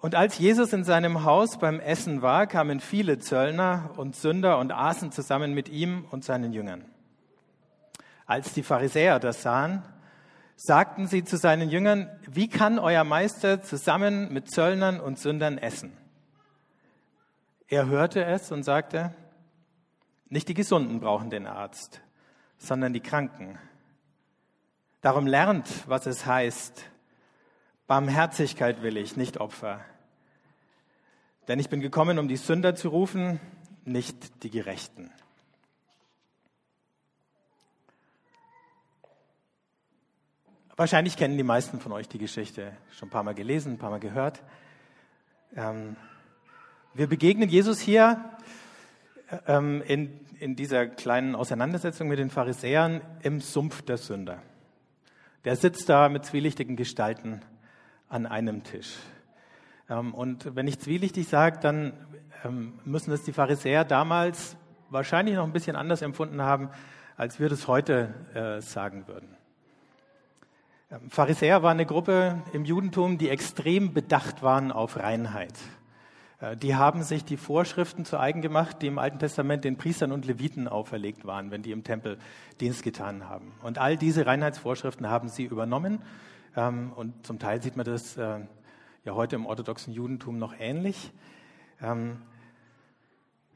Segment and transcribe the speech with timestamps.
[0.00, 4.72] Und als Jesus in seinem Haus beim Essen war, kamen viele Zöllner und Sünder und
[4.72, 6.86] aßen zusammen mit ihm und seinen Jüngern.
[8.24, 9.82] Als die Pharisäer das sahen,
[10.56, 15.96] sagten sie zu seinen Jüngern, wie kann euer Meister zusammen mit Zöllnern und Sündern essen?
[17.68, 19.14] Er hörte es und sagte,
[20.30, 22.00] nicht die Gesunden brauchen den Arzt,
[22.56, 23.58] sondern die Kranken.
[25.02, 26.84] Darum lernt, was es heißt,
[27.90, 29.84] Barmherzigkeit will ich, nicht Opfer.
[31.48, 33.40] Denn ich bin gekommen, um die Sünder zu rufen,
[33.84, 35.10] nicht die Gerechten.
[40.76, 43.90] Wahrscheinlich kennen die meisten von euch die Geschichte schon ein paar Mal gelesen, ein paar
[43.90, 44.40] Mal gehört.
[45.56, 45.96] Ähm,
[46.94, 48.24] wir begegnen Jesus hier
[49.48, 54.40] ähm, in, in dieser kleinen Auseinandersetzung mit den Pharisäern im Sumpf der Sünder.
[55.44, 57.42] Der sitzt da mit zwielichtigen Gestalten
[58.10, 58.96] an einem Tisch.
[59.88, 61.94] Ähm, und wenn ich zwielichtig sage, dann
[62.44, 64.56] ähm, müssen es die Pharisäer damals
[64.90, 66.68] wahrscheinlich noch ein bisschen anders empfunden haben,
[67.16, 69.36] als wir das heute äh, sagen würden.
[70.90, 75.54] Ähm, Pharisäer waren eine Gruppe im Judentum, die extrem bedacht waren auf Reinheit.
[76.40, 80.10] Äh, die haben sich die Vorschriften zu eigen gemacht, die im Alten Testament den Priestern
[80.10, 82.18] und Leviten auferlegt waren, wenn die im Tempel
[82.60, 83.52] Dienst getan haben.
[83.62, 86.02] Und all diese Reinheitsvorschriften haben sie übernommen
[86.56, 88.40] ähm, und zum Teil sieht man das äh,
[89.04, 91.12] ja heute im orthodoxen Judentum noch ähnlich.
[91.82, 92.22] Ähm,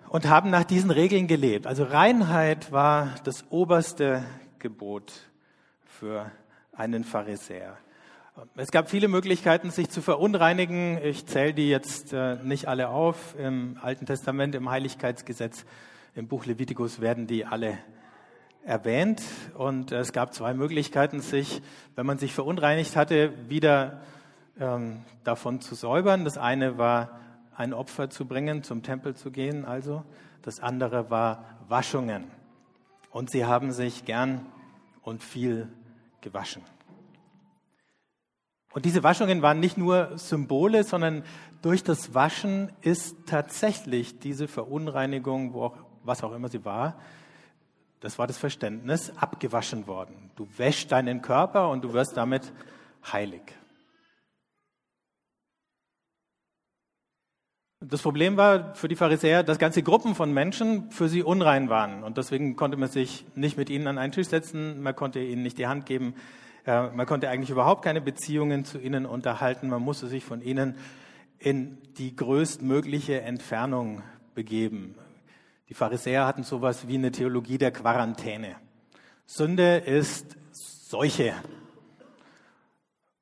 [0.08, 1.66] und haben nach diesen Regeln gelebt.
[1.66, 4.22] Also Reinheit war das oberste
[4.58, 5.12] Gebot
[5.84, 6.30] für
[6.72, 7.76] einen Pharisäer.
[8.56, 10.98] Es gab viele Möglichkeiten, sich zu verunreinigen.
[11.02, 13.36] Ich zähle die jetzt äh, nicht alle auf.
[13.38, 15.64] Im Alten Testament, im Heiligkeitsgesetz,
[16.14, 17.78] im Buch Levitikus werden die alle
[18.64, 19.22] erwähnt.
[19.54, 21.62] Und es gab zwei Möglichkeiten, sich,
[21.94, 24.00] wenn man sich verunreinigt hatte, wieder
[24.58, 26.24] ähm, davon zu säubern.
[26.24, 27.20] Das eine war,
[27.56, 30.04] ein Opfer zu bringen, zum Tempel zu gehen, also.
[30.42, 32.24] Das andere war Waschungen.
[33.10, 34.44] Und sie haben sich gern
[35.02, 35.68] und viel
[36.20, 36.62] gewaschen.
[38.72, 41.22] Und diese Waschungen waren nicht nur Symbole, sondern
[41.62, 46.98] durch das Waschen ist tatsächlich diese Verunreinigung, wo auch, was auch immer sie war,
[48.04, 50.30] das war das Verständnis, abgewaschen worden.
[50.36, 52.52] Du wäschst deinen Körper und du wirst damit
[53.10, 53.40] heilig.
[57.80, 62.02] Das Problem war für die Pharisäer, dass ganze Gruppen von Menschen für sie unrein waren.
[62.02, 65.42] Und deswegen konnte man sich nicht mit ihnen an einen Tisch setzen, man konnte ihnen
[65.42, 66.14] nicht die Hand geben,
[66.66, 70.76] man konnte eigentlich überhaupt keine Beziehungen zu ihnen unterhalten, man musste sich von ihnen
[71.38, 74.02] in die größtmögliche Entfernung
[74.34, 74.94] begeben.
[75.68, 78.56] Die Pharisäer hatten sowas wie eine Theologie der Quarantäne.
[79.26, 81.34] Sünde ist Seuche.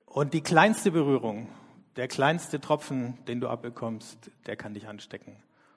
[0.07, 1.49] Und die kleinste Berührung,
[1.97, 5.37] der kleinste Tropfen, den du abbekommst, der kann dich anstecken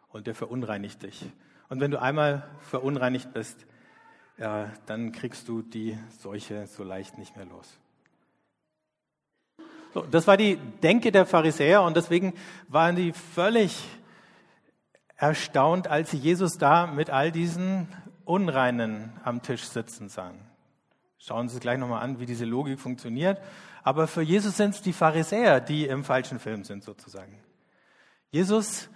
[0.10, 1.26] und der verunreinigt dich.
[1.70, 3.66] Und wenn du einmal verunreinigt bist,
[4.38, 7.78] ja, dann kriegst du die Seuche so leicht nicht mehr los.
[9.94, 12.34] So, das war die Denke der Pharisäer und deswegen
[12.68, 13.82] waren die völlig
[15.18, 17.88] erstaunt, als sie Jesus da mit all diesen
[18.26, 20.40] Unreinen am Tisch sitzen sahen.
[21.18, 23.42] Schauen Sie sich gleich nochmal an, wie diese Logik funktioniert.
[23.84, 27.40] Aber für Jesus sind es die Pharisäer, die im falschen Film sind sozusagen.
[28.32, 28.90] Jesus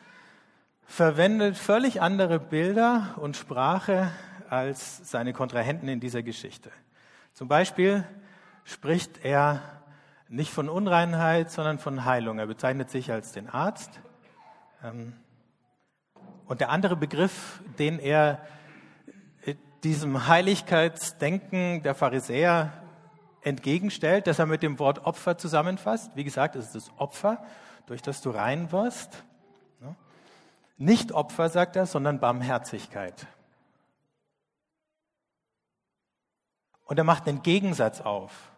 [0.86, 4.12] verwendet völlig andere Bilder und Sprache
[4.50, 6.72] als seine Kontrahenten in dieser Geschichte.
[7.34, 8.04] Zum Beispiel
[8.64, 9.62] spricht er
[10.28, 12.40] nicht von Unreinheit, sondern von Heilung.
[12.40, 14.00] Er bezeichnet sich als den Arzt.
[14.84, 15.14] Ähm,
[16.50, 18.46] und der andere Begriff, den er
[19.84, 22.74] diesem Heiligkeitsdenken der Pharisäer
[23.42, 26.12] entgegenstellt, dass er mit dem Wort Opfer zusammenfasst.
[26.16, 27.46] Wie gesagt, es ist das Opfer,
[27.86, 29.24] durch das du rein wirst.
[30.78, 33.28] Nicht Opfer, sagt er, sondern Barmherzigkeit.
[36.86, 38.52] Und er macht einen Gegensatz auf.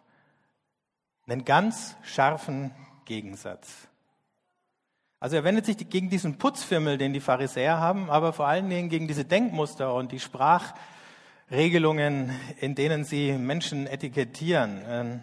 [1.26, 2.74] Einen ganz scharfen
[3.04, 3.86] Gegensatz.
[5.22, 8.88] Also er wendet sich gegen diesen Putzfimmel, den die Pharisäer haben, aber vor allen Dingen
[8.88, 14.82] gegen diese Denkmuster und die Sprachregelungen, in denen sie Menschen etikettieren.
[14.84, 15.20] Ähm,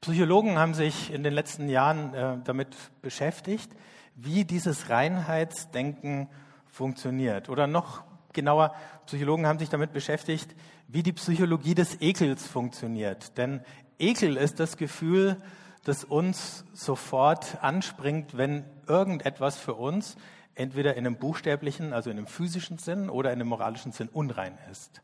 [0.00, 3.70] Psychologen haben sich in den letzten Jahren äh, damit beschäftigt,
[4.16, 6.28] wie dieses Reinheitsdenken
[6.70, 7.50] funktioniert.
[7.50, 8.74] Oder noch genauer,
[9.04, 10.54] Psychologen haben sich damit beschäftigt,
[10.88, 13.36] wie die Psychologie des Ekels funktioniert.
[13.36, 13.60] Denn
[13.98, 15.36] Ekel ist das Gefühl,
[15.84, 20.16] das uns sofort anspringt, wenn irgendetwas für uns
[20.54, 24.58] entweder in einem buchstäblichen, also in einem physischen Sinn oder in einem moralischen Sinn unrein
[24.70, 25.02] ist.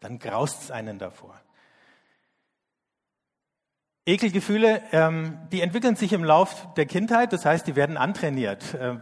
[0.00, 1.40] Dann graust es einen davor.
[4.06, 8.76] Ekelgefühle, ähm, die entwickeln sich im Lauf der Kindheit, das heißt, die werden antrainiert.
[8.78, 9.00] Ähm,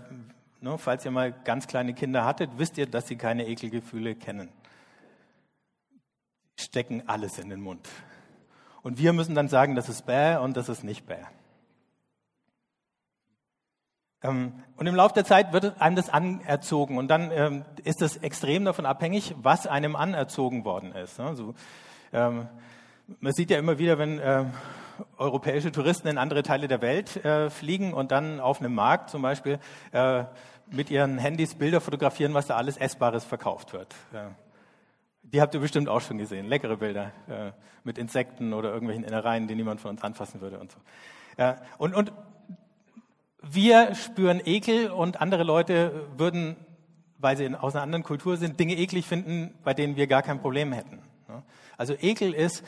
[0.60, 4.50] ne, falls ihr mal ganz kleine Kinder hattet, wisst ihr, dass sie keine Ekelgefühle kennen.
[6.58, 7.88] Stecken alles in den Mund.
[8.82, 11.16] Und wir müssen dann sagen, das ist bäh und das ist nicht bäh.
[14.22, 18.16] Ähm, und im Laufe der Zeit wird einem das anerzogen und dann ähm, ist es
[18.16, 21.20] extrem davon abhängig, was einem anerzogen worden ist.
[21.20, 21.54] Also,
[22.10, 24.18] man sieht ja immer wieder, wenn
[25.16, 29.22] europäische Touristen in andere Teile der Welt äh, fliegen und dann auf einem Markt zum
[29.22, 29.58] Beispiel
[29.92, 30.24] äh,
[30.70, 33.94] mit ihren Handys Bilder fotografieren, was da alles Essbares verkauft wird.
[35.32, 36.46] Die habt ihr bestimmt auch schon gesehen.
[36.46, 37.12] Leckere Bilder
[37.84, 40.78] mit Insekten oder irgendwelchen Innereien, die niemand von uns anfassen würde und so.
[41.78, 42.12] Und, und
[43.42, 46.56] wir spüren Ekel und andere Leute würden,
[47.18, 50.40] weil sie aus einer anderen Kultur sind, Dinge eklig finden, bei denen wir gar kein
[50.40, 51.02] Problem hätten.
[51.76, 52.64] Also Ekel ist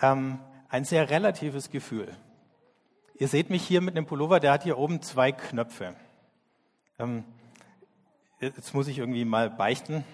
[0.00, 0.38] ähm,
[0.68, 2.14] ein sehr relatives Gefühl.
[3.18, 5.96] Ihr seht mich hier mit einem Pullover, der hat hier oben zwei Knöpfe.
[7.00, 7.24] Ähm,
[8.40, 10.04] jetzt muss ich irgendwie mal beichten.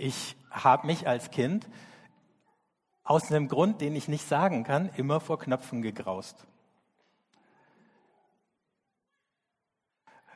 [0.00, 1.68] Ich habe mich als Kind
[3.04, 6.46] aus einem Grund, den ich nicht sagen kann, immer vor Knöpfen gegraust.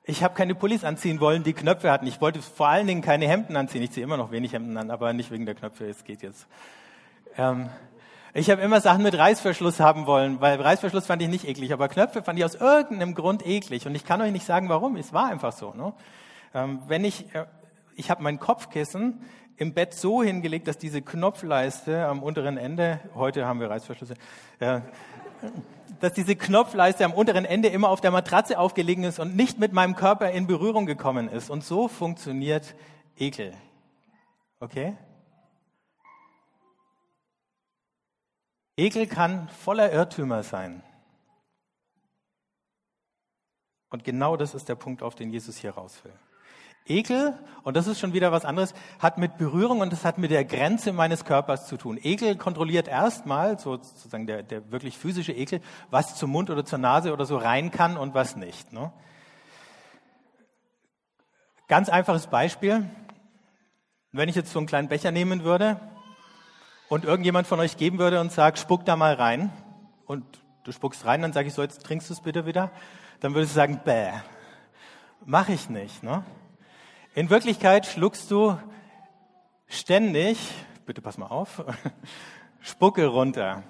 [0.05, 2.07] Ich habe keine Pullis anziehen wollen, die Knöpfe hatten.
[2.07, 3.83] Ich wollte vor allen Dingen keine Hemden anziehen.
[3.83, 5.87] Ich ziehe immer noch wenig Hemden an, aber nicht wegen der Knöpfe.
[5.87, 6.47] Es geht jetzt.
[7.39, 7.71] Ähm,
[8.35, 11.89] ich habe immer Sachen mit Reißverschluss haben wollen, weil Reißverschluss fand ich nicht eklig, aber
[11.89, 13.87] Knöpfe fand ich aus irgendeinem Grund eklig.
[13.87, 14.97] Und ich kann euch nicht sagen, warum.
[14.97, 15.73] Es war einfach so.
[15.73, 15.95] Ne?
[16.53, 17.47] Ähm, wenn ich, äh,
[17.97, 19.25] ich habe mein Kopfkissen
[19.57, 24.15] im Bett so hingelegt, dass diese Knopfleiste am unteren Ende, heute haben wir Reißverschlüsse,
[24.59, 24.81] äh,
[26.01, 29.73] dass diese Knopfleiste am unteren Ende immer auf der Matratze aufgelegen ist und nicht mit
[29.73, 31.51] meinem Körper in Berührung gekommen ist.
[31.51, 32.75] Und so funktioniert
[33.17, 33.55] Ekel.
[34.61, 34.97] Okay?
[38.77, 40.83] Ekel kann voller Irrtümer sein.
[43.91, 46.13] Und genau das ist der Punkt, auf den Jesus hier raus will.
[46.87, 47.33] Ekel,
[47.63, 50.45] und das ist schon wieder was anderes, hat mit Berührung und das hat mit der
[50.45, 51.99] Grenze meines Körpers zu tun.
[52.03, 57.15] Ekel kontrolliert erstmal, sozusagen der, der wirklich physische Ekel, was zum Mund oder zur Nase
[57.15, 58.73] oder so rein kann und was nicht.
[58.75, 58.93] Ne?
[61.69, 62.85] Ganz einfaches Beispiel.
[64.13, 65.81] Wenn ich jetzt so einen kleinen Becher nehmen würde
[66.91, 69.51] und irgendjemand von euch geben würde und sagt, spuck da mal rein
[70.05, 70.25] und
[70.65, 72.71] du spuckst rein, dann sage ich so, jetzt trinkst du es bitte wieder,
[73.21, 74.11] dann würdest du sagen, bäh,
[75.25, 76.03] mach ich nicht.
[76.03, 76.23] Ne?
[77.17, 78.59] In Wirklichkeit schluckst du
[79.69, 80.37] ständig,
[80.85, 81.65] bitte pass mal auf,
[82.61, 83.63] Spucke runter.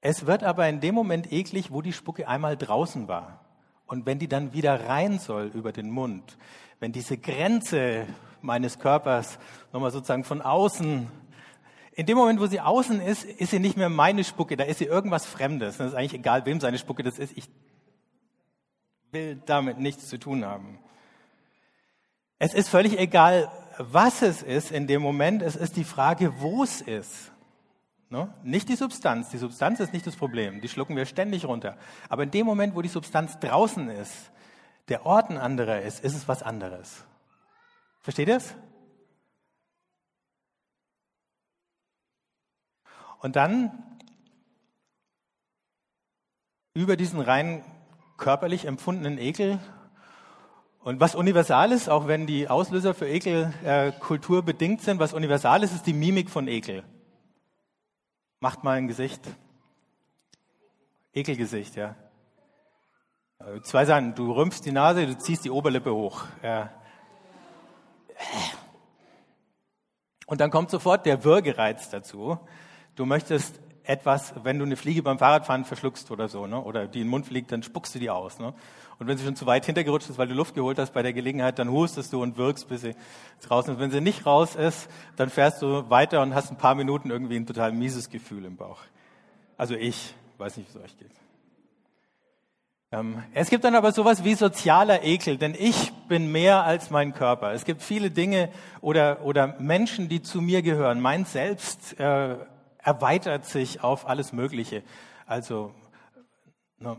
[0.00, 3.44] Es wird aber in dem Moment eklig, wo die Spucke einmal draußen war.
[3.86, 6.36] Und wenn die dann wieder rein soll über den Mund,
[6.80, 8.08] wenn diese Grenze
[8.42, 9.38] meines Körpers
[9.72, 11.08] nochmal sozusagen von außen,
[11.92, 14.78] in dem Moment, wo sie außen ist, ist sie nicht mehr meine Spucke, da ist
[14.78, 15.76] sie irgendwas Fremdes.
[15.76, 17.38] Das ist eigentlich egal, wem seine Spucke das ist.
[17.38, 17.48] Ich
[19.12, 20.80] will damit nichts zu tun haben.
[22.38, 25.42] Es ist völlig egal, was es ist in dem Moment.
[25.42, 27.32] Es ist die Frage, wo es ist.
[28.10, 28.32] Ne?
[28.42, 29.30] Nicht die Substanz.
[29.30, 30.60] Die Substanz ist nicht das Problem.
[30.60, 31.76] Die schlucken wir ständig runter.
[32.08, 34.30] Aber in dem Moment, wo die Substanz draußen ist,
[34.88, 37.04] der Ort ein anderer ist, ist es was anderes.
[38.02, 38.54] Versteht ihr es?
[43.20, 43.98] Und dann
[46.74, 47.64] über diesen rein
[48.18, 49.58] körperlich empfundenen Ekel
[50.84, 55.62] und was universal ist, auch wenn die Auslöser für Ekel äh, kulturbedingt sind, was universal
[55.62, 56.84] ist, ist die Mimik von Ekel.
[58.38, 59.22] Macht mal ein Gesicht.
[61.14, 61.96] Ekelgesicht, ja.
[63.38, 64.14] Äh, zwei Sachen.
[64.14, 66.24] Du rümpfst die Nase, du ziehst die Oberlippe hoch.
[66.42, 66.70] Ja.
[70.26, 72.38] Und dann kommt sofort der Würgereiz dazu.
[72.94, 76.60] Du möchtest etwas, wenn du eine Fliege beim Fahrradfahren verschluckst oder so, ne?
[76.60, 78.38] oder die in den Mund fliegt, dann spuckst du die aus.
[78.38, 78.54] Ne?
[78.98, 81.12] Und wenn sie schon zu weit hintergerutscht ist, weil du Luft geholt hast bei der
[81.12, 82.94] Gelegenheit, dann hustest du und wirkst, bis sie
[83.50, 83.78] raus ist.
[83.78, 87.36] Wenn sie nicht raus ist, dann fährst du weiter und hast ein paar Minuten irgendwie
[87.36, 88.80] ein total mieses Gefühl im Bauch.
[89.56, 91.10] Also ich, weiß nicht, wie es euch geht.
[92.92, 97.12] Ähm, es gibt dann aber sowas wie sozialer Ekel, denn ich bin mehr als mein
[97.12, 97.52] Körper.
[97.52, 98.50] Es gibt viele Dinge
[98.80, 101.00] oder, oder Menschen, die zu mir gehören.
[101.00, 102.36] Mein Selbst äh,
[102.84, 104.82] erweitert sich auf alles Mögliche.
[105.26, 105.74] Also
[106.78, 106.96] ne,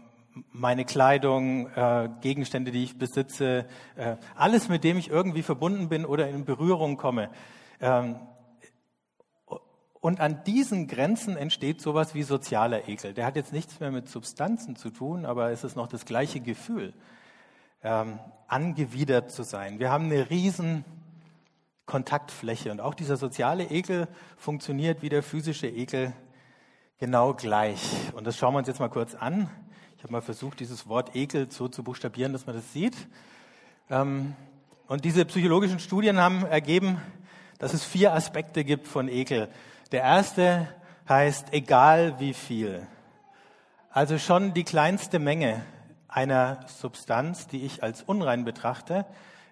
[0.52, 3.66] meine Kleidung, äh, Gegenstände, die ich besitze,
[3.96, 7.30] äh, alles, mit dem ich irgendwie verbunden bin oder in Berührung komme.
[7.80, 8.16] Ähm,
[10.02, 13.14] und an diesen Grenzen entsteht sowas wie sozialer Ekel.
[13.14, 16.42] Der hat jetzt nichts mehr mit Substanzen zu tun, aber es ist noch das gleiche
[16.42, 16.94] Gefühl,
[17.82, 19.80] ähm, angewidert zu sein.
[19.80, 20.86] Wir haben eine riesen
[21.86, 26.14] Kontaktfläche und auch dieser soziale Ekel funktioniert wie der physische Ekel
[27.00, 27.82] genau gleich.
[28.14, 29.50] Und das schauen wir uns jetzt mal kurz an.
[29.98, 32.96] Ich habe mal versucht, dieses Wort Ekel so zu buchstabieren, dass man das sieht.
[33.90, 34.36] Ähm,
[34.88, 37.02] und diese psychologischen Studien haben ergeben,
[37.60, 39.50] dass es vier Aspekte gibt von Ekel.
[39.92, 40.68] Der erste
[41.08, 42.86] heißt egal wie viel.
[43.90, 45.64] Also schon die kleinste Menge
[46.08, 49.06] einer Substanz, die ich als unrein betrachte,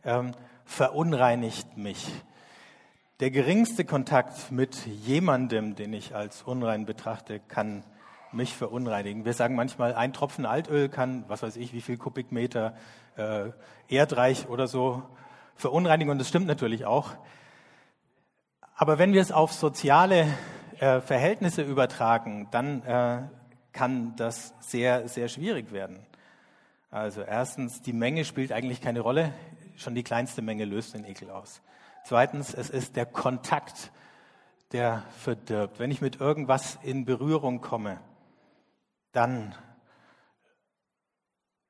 [0.04, 0.34] ähm,
[0.74, 2.12] verunreinigt mich.
[3.20, 7.84] Der geringste Kontakt mit jemandem, den ich als unrein betrachte, kann
[8.32, 9.24] mich verunreinigen.
[9.24, 12.76] Wir sagen manchmal, ein Tropfen Altöl kann, was weiß ich, wie viel Kubikmeter
[13.18, 13.52] äh,
[13.88, 15.04] Erdreich oder so
[15.56, 16.10] verunreinigen.
[16.10, 17.12] Und das stimmt natürlich auch.
[18.76, 20.26] Aber wenn wir es auf soziale
[20.80, 23.22] äh, Verhältnisse übertragen, dann äh,
[23.74, 26.04] kann das sehr, sehr schwierig werden.
[26.90, 29.34] Also erstens, die Menge spielt eigentlich keine Rolle.
[29.76, 31.62] Schon die kleinste Menge löst den Ekel aus.
[32.06, 33.92] Zweitens, es ist der Kontakt,
[34.72, 35.80] der verdirbt.
[35.80, 38.00] Wenn ich mit irgendwas in Berührung komme,
[39.12, 39.56] dann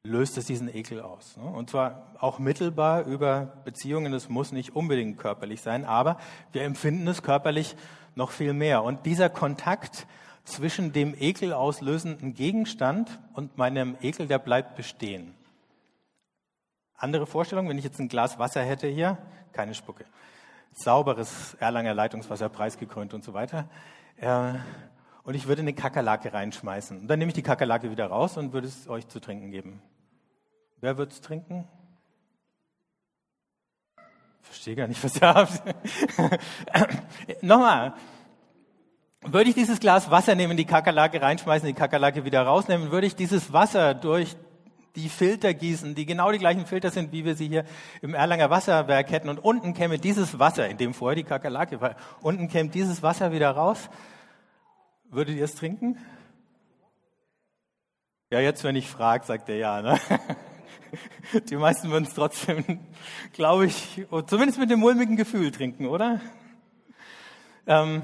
[0.03, 1.37] löst es diesen Ekel aus.
[1.37, 1.45] Ne?
[1.45, 4.11] Und zwar auch mittelbar über Beziehungen.
[4.11, 6.17] Das muss nicht unbedingt körperlich sein, aber
[6.51, 7.75] wir empfinden es körperlich
[8.15, 8.83] noch viel mehr.
[8.83, 10.07] Und dieser Kontakt
[10.43, 15.33] zwischen dem Ekel auslösenden Gegenstand und meinem Ekel, der bleibt bestehen.
[17.03, 19.17] Andere Vorstellung, wenn ich jetzt ein Glas Wasser hätte hier,
[19.51, 20.05] keine Spucke.
[20.71, 23.67] Sauberes Erlanger Leitungswasser, preisgekrönt und so weiter.
[24.15, 24.53] Äh,
[25.23, 27.01] und ich würde eine Kakerlake reinschmeißen.
[27.01, 29.81] Und dann nehme ich die Kakerlake wieder raus und würde es euch zu trinken geben.
[30.79, 31.67] Wer wird es trinken?
[34.39, 35.61] Verstehe gar nicht, was ihr habt.
[37.41, 37.95] Nochmal.
[39.23, 43.15] Würde ich dieses Glas Wasser nehmen, die Kakerlake reinschmeißen, die Kakerlake wieder rausnehmen, würde ich
[43.17, 44.37] dieses Wasser durch
[44.95, 47.65] die Filter gießen, die genau die gleichen Filter sind, wie wir sie hier
[48.01, 49.29] im Erlanger Wasserwerk hätten.
[49.29, 53.31] Und unten käme dieses Wasser, in dem vorher die Kakerlake war, unten käme dieses Wasser
[53.31, 53.89] wieder raus.
[55.09, 55.97] Würdet ihr es trinken?
[58.31, 59.81] Ja, jetzt, wenn ich frage, sagt er ja.
[59.81, 59.99] Ne?
[61.49, 62.79] Die meisten würden es trotzdem,
[63.33, 66.19] glaube ich, zumindest mit dem mulmigen Gefühl trinken, oder?
[67.67, 68.03] Ähm,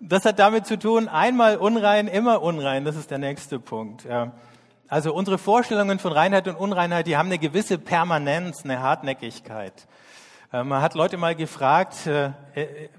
[0.00, 2.84] das hat damit zu tun, einmal unrein, immer unrein.
[2.84, 4.04] Das ist der nächste Punkt.
[4.04, 4.32] Ja.
[4.86, 9.86] Also unsere Vorstellungen von Reinheit und Unreinheit, die haben eine gewisse Permanenz, eine Hartnäckigkeit.
[10.52, 12.90] Äh, man hat Leute mal gefragt, äh, äh,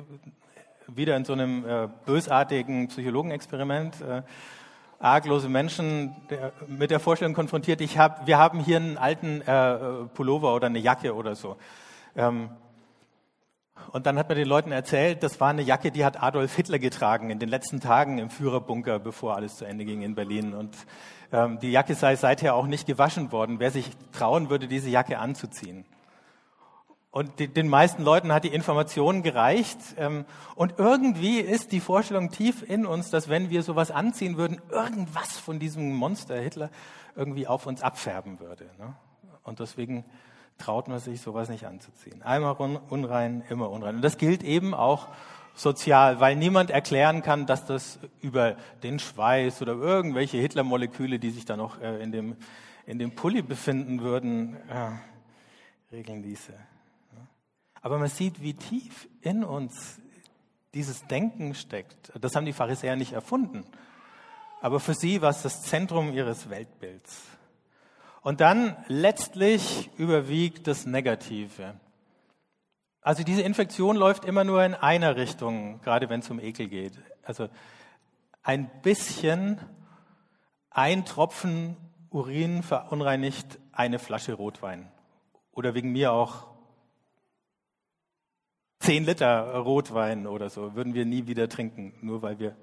[0.88, 3.96] wieder in so einem bösartigen Psychologenexperiment,
[5.00, 6.16] arglose Menschen
[6.68, 9.42] mit der Vorstellung konfrontiert, ich hab, wir haben hier einen alten
[10.14, 11.58] Pullover oder eine Jacke oder so.
[12.16, 12.52] Ähm,
[13.92, 16.80] und dann hat man den Leuten erzählt, das war eine Jacke, die hat Adolf Hitler
[16.80, 20.54] getragen in den letzten Tagen im Führerbunker, bevor alles zu Ende ging in Berlin.
[20.54, 20.76] Und
[21.36, 23.60] ähm, die Jacke sei seither auch nicht gewaschen worden.
[23.60, 25.86] Wer sich trauen würde, diese Jacke anzuziehen.
[27.12, 29.78] Und die, den meisten Leuten hat die Information gereicht.
[29.98, 30.24] Ähm,
[30.56, 35.38] und irgendwie ist die Vorstellung tief in uns, dass wenn wir sowas anziehen würden, irgendwas
[35.38, 36.70] von diesem Monster Hitler
[37.18, 38.70] irgendwie auf uns abfärben würde.
[38.80, 38.96] Ne?
[39.44, 40.06] Und deswegen
[40.58, 42.22] traut man sich, sowas nicht anzuziehen.
[42.22, 42.56] Einmal
[42.90, 43.98] unrein, immer unrein.
[43.98, 45.10] Und das gilt eben auch
[45.56, 51.46] sozial, weil niemand erklären kann, dass das über den Schweiß oder irgendwelche Hitlermoleküle, die sich
[51.46, 52.36] da noch äh, in dem,
[52.86, 56.54] in dem Pulli befinden würden, äh, regeln ließe.
[57.82, 60.00] Aber man sieht, wie tief in uns
[60.74, 62.12] dieses Denken steckt.
[62.20, 63.64] Das haben die Pharisäer nicht erfunden.
[64.62, 67.22] Aber für sie war es das Zentrum ihres Weltbilds.
[68.22, 71.76] Und dann letztlich überwiegt das Negative.
[73.06, 77.00] Also diese Infektion läuft immer nur in einer Richtung, gerade wenn es um Ekel geht.
[77.22, 77.50] Also
[78.42, 79.60] ein bisschen,
[80.72, 81.78] ein Tropfen
[82.10, 84.92] Urin verunreinigt eine Flasche Rotwein.
[85.52, 86.48] Oder wegen mir auch
[88.80, 92.58] zehn Liter Rotwein oder so würden wir nie wieder trinken, nur weil wir.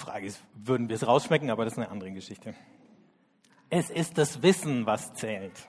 [0.00, 2.52] Frage ist, würden wir es rausschmecken, aber das ist eine andere Geschichte.
[3.68, 5.68] Es ist das Wissen, was zählt.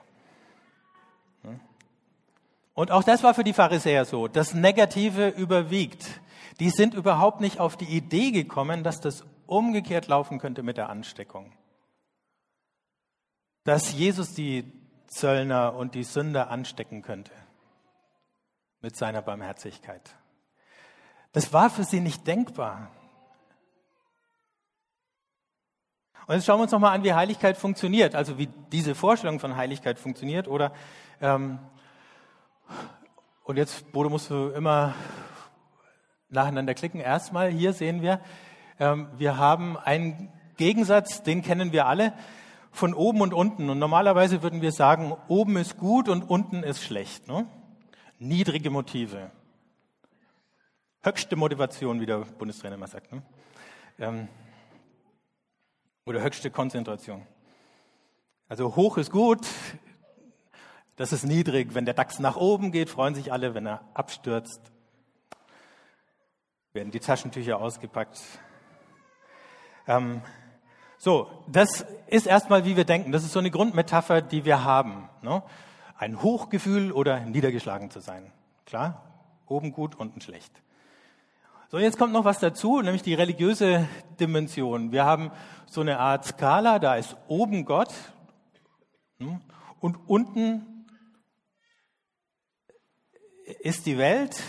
[2.74, 4.28] Und auch das war für die Pharisäer so.
[4.28, 6.20] Das Negative überwiegt.
[6.60, 10.88] Die sind überhaupt nicht auf die Idee gekommen, dass das umgekehrt laufen könnte mit der
[10.88, 11.52] Ansteckung.
[13.64, 14.72] Dass Jesus die
[15.06, 17.32] Zöllner und die Sünder anstecken könnte
[18.80, 20.16] mit seiner Barmherzigkeit.
[21.32, 22.90] Das war für sie nicht denkbar.
[26.26, 29.56] Und jetzt schauen wir uns nochmal an, wie Heiligkeit funktioniert, also wie diese Vorstellung von
[29.56, 30.48] Heiligkeit funktioniert.
[30.48, 30.72] Oder
[31.20, 31.58] ähm,
[33.44, 34.94] und jetzt, Bodo, musst du immer
[36.28, 37.00] nacheinander klicken.
[37.00, 38.20] Erstmal hier sehen wir,
[38.78, 42.12] ähm, wir haben einen Gegensatz, den kennen wir alle,
[42.70, 43.68] von oben und unten.
[43.68, 47.28] Und normalerweise würden wir sagen, oben ist gut und unten ist schlecht.
[47.28, 47.46] Ne?
[48.22, 49.30] niedrige Motive.
[51.02, 53.12] höchste Motivation, wie der Bundestrainer immer sagt.
[53.12, 53.22] Ne?
[53.98, 54.28] Ähm,
[56.06, 57.26] oder höchste Konzentration.
[58.48, 59.44] Also hoch ist gut,
[61.02, 61.74] das ist niedrig.
[61.74, 63.54] Wenn der DAX nach oben geht, freuen sich alle.
[63.54, 64.60] Wenn er abstürzt,
[66.72, 68.20] werden die Taschentücher ausgepackt.
[69.88, 70.22] Ähm,
[70.98, 73.10] so, das ist erstmal, wie wir denken.
[73.10, 75.08] Das ist so eine Grundmetapher, die wir haben.
[75.22, 75.42] Ne?
[75.98, 78.30] Ein Hochgefühl oder niedergeschlagen zu sein.
[78.64, 79.02] Klar,
[79.48, 80.52] oben gut, unten schlecht.
[81.68, 83.88] So, jetzt kommt noch was dazu, nämlich die religiöse
[84.20, 84.92] Dimension.
[84.92, 85.32] Wir haben
[85.66, 87.92] so eine Art Skala, da ist oben Gott
[89.18, 89.40] hm,
[89.80, 90.71] und unten
[93.60, 94.42] ist die Welt,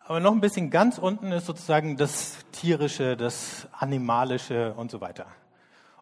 [0.00, 5.26] aber noch ein bisschen ganz unten ist sozusagen das Tierische, das Animalische und so weiter.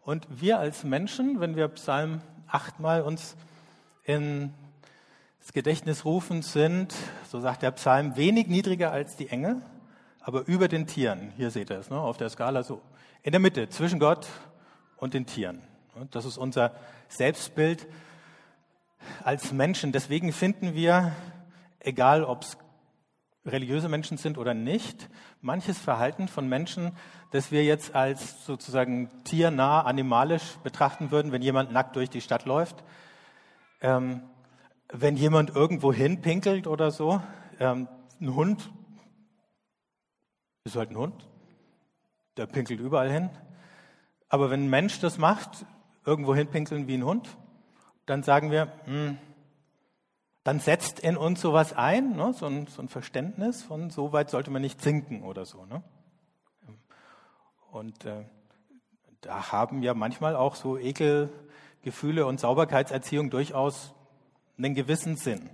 [0.00, 3.37] Und wir als Menschen, wenn wir Psalm 8 mal uns
[4.05, 4.52] in
[5.41, 6.95] das Gedächtnis rufen, sind,
[7.31, 9.62] so sagt der Psalm, wenig niedriger als die Engel,
[10.21, 11.33] aber über den Tieren.
[11.37, 12.81] Hier seht ihr es, ne, auf der Skala so.
[13.23, 14.26] In der Mitte, zwischen Gott
[14.97, 15.62] und den Tieren.
[16.11, 16.73] Das ist unser
[17.09, 17.87] Selbstbild
[19.25, 19.92] als Menschen.
[19.92, 21.12] Deswegen finden wir,
[21.80, 22.59] egal ob es
[23.44, 25.09] religiöse Menschen sind oder nicht,
[25.40, 26.92] manches Verhalten von Menschen,
[27.30, 32.44] das wir jetzt als sozusagen tiernah, animalisch betrachten würden, wenn jemand nackt durch die Stadt
[32.44, 32.85] läuft,
[33.80, 34.23] ähm,
[34.92, 37.21] wenn jemand irgendwo hinpinkelt oder so,
[37.59, 37.88] ähm,
[38.21, 38.71] ein Hund
[40.64, 41.28] ist halt ein Hund,
[42.37, 43.30] der pinkelt überall hin.
[44.28, 45.66] Aber wenn ein Mensch das macht,
[46.04, 47.37] irgendwo hinpinkeln wie ein Hund,
[48.06, 49.18] dann sagen wir, mh, hm,
[50.44, 52.32] dann setzt in uns sowas ein, ne?
[52.32, 55.64] so, ein, so, ein, Verständnis von so weit sollte man nicht sinken oder so.
[55.66, 55.82] Ne?
[57.71, 58.25] Und äh,
[59.21, 63.94] da haben ja manchmal auch so Ekelgefühle und Sauberkeitserziehung durchaus
[64.59, 65.49] einen gewissen Sinn.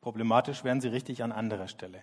[0.00, 2.02] Problematisch werden sie richtig an anderer Stelle.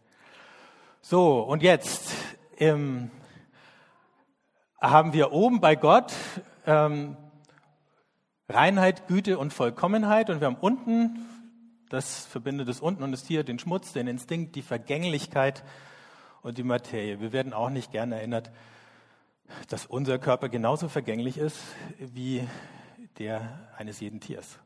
[1.01, 2.13] So, und jetzt
[2.57, 3.11] ähm,
[4.79, 6.13] haben wir oben bei Gott
[6.65, 7.15] ähm,
[8.53, 11.27] Reinheit, Güte und Vollkommenheit und wir haben unten
[11.91, 15.65] das verbindet das unten und das Tier, den Schmutz, den Instinkt, die Vergänglichkeit
[16.41, 17.19] und die Materie.
[17.19, 18.49] Wir werden auch nicht gern erinnert,
[19.67, 21.59] dass unser Körper genauso vergänglich ist
[21.99, 22.47] wie
[23.19, 24.57] der eines jeden Tiers.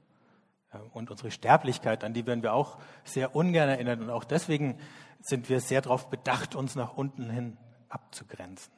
[0.93, 4.01] Und unsere Sterblichkeit, an die werden wir auch sehr ungern erinnert.
[4.01, 4.77] Und auch deswegen
[5.19, 7.57] sind wir sehr darauf bedacht, uns nach unten hin
[7.89, 8.74] abzugrenzen.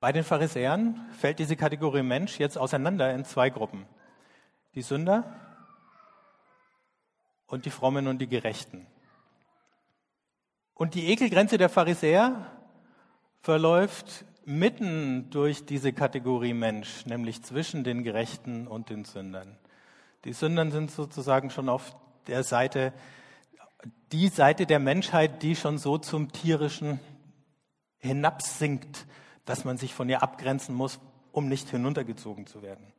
[0.00, 3.84] Bei den Pharisäern fällt diese Kategorie Mensch jetzt auseinander in zwei Gruppen.
[4.74, 5.36] Die Sünder
[7.46, 8.86] und die Frommen und die Gerechten.
[10.72, 12.46] Und die Ekelgrenze der Pharisäer
[13.42, 19.58] verläuft mitten durch diese Kategorie Mensch, nämlich zwischen den Gerechten und den Sündern.
[20.24, 21.94] Die Sündern sind sozusagen schon auf
[22.26, 22.94] der Seite,
[24.12, 27.00] die Seite der Menschheit, die schon so zum Tierischen
[27.98, 29.06] hinabsinkt,
[29.44, 31.00] dass man sich von ihr abgrenzen muss,
[31.32, 32.92] um nicht hinuntergezogen zu werden.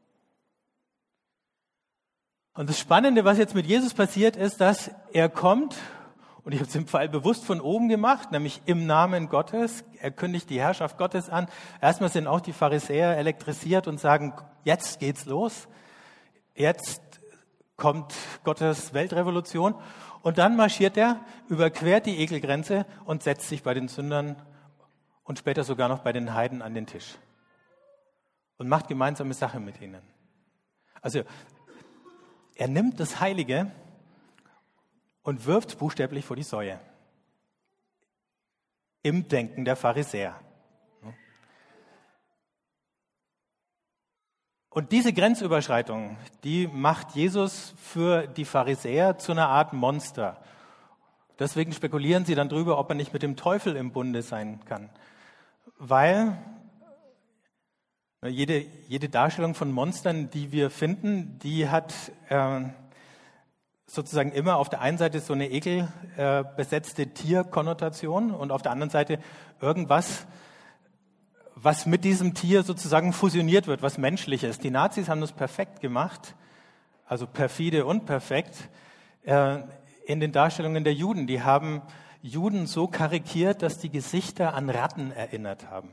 [2.53, 5.77] Und das Spannende, was jetzt mit Jesus passiert, ist, dass er kommt,
[6.43, 9.85] und ich habe es im Fall bewusst von oben gemacht, nämlich im Namen Gottes.
[9.99, 11.47] Er kündigt die Herrschaft Gottes an.
[11.81, 15.67] Erstmal sind auch die Pharisäer elektrisiert und sagen, jetzt geht's los.
[16.55, 17.01] Jetzt
[17.77, 19.75] kommt Gottes Weltrevolution.
[20.23, 24.35] Und dann marschiert er, überquert die Ekelgrenze und setzt sich bei den Sündern
[25.23, 27.17] und später sogar noch bei den Heiden an den Tisch
[28.57, 30.01] und macht gemeinsame Sache mit ihnen.
[31.01, 31.23] Also
[32.55, 33.71] er nimmt das Heilige
[35.23, 36.79] und wirft buchstäblich vor die Säue.
[39.03, 40.39] Im Denken der Pharisäer.
[44.69, 50.39] Und diese Grenzüberschreitung, die macht Jesus für die Pharisäer zu einer Art Monster.
[51.39, 54.91] Deswegen spekulieren sie dann drüber, ob er nicht mit dem Teufel im Bunde sein kann
[55.83, 56.37] weil
[58.23, 61.91] jede, jede Darstellung von Monstern, die wir finden, die hat
[62.29, 62.61] äh,
[63.87, 68.91] sozusagen immer auf der einen Seite so eine ekelbesetzte äh, Tierkonnotation und auf der anderen
[68.91, 69.17] Seite
[69.59, 70.27] irgendwas,
[71.55, 74.63] was mit diesem Tier sozusagen fusioniert wird, was menschlich ist.
[74.63, 76.35] Die Nazis haben das perfekt gemacht,
[77.07, 78.69] also perfide und perfekt,
[79.23, 79.57] äh,
[80.05, 81.25] in den Darstellungen der Juden.
[81.25, 81.81] Die haben
[82.21, 85.91] Juden so karikiert, dass die Gesichter an Ratten erinnert haben.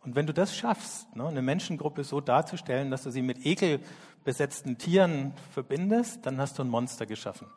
[0.00, 4.78] Und wenn du das schaffst, ne, eine Menschengruppe so darzustellen, dass du sie mit ekelbesetzten
[4.78, 7.48] Tieren verbindest, dann hast du ein Monster geschaffen.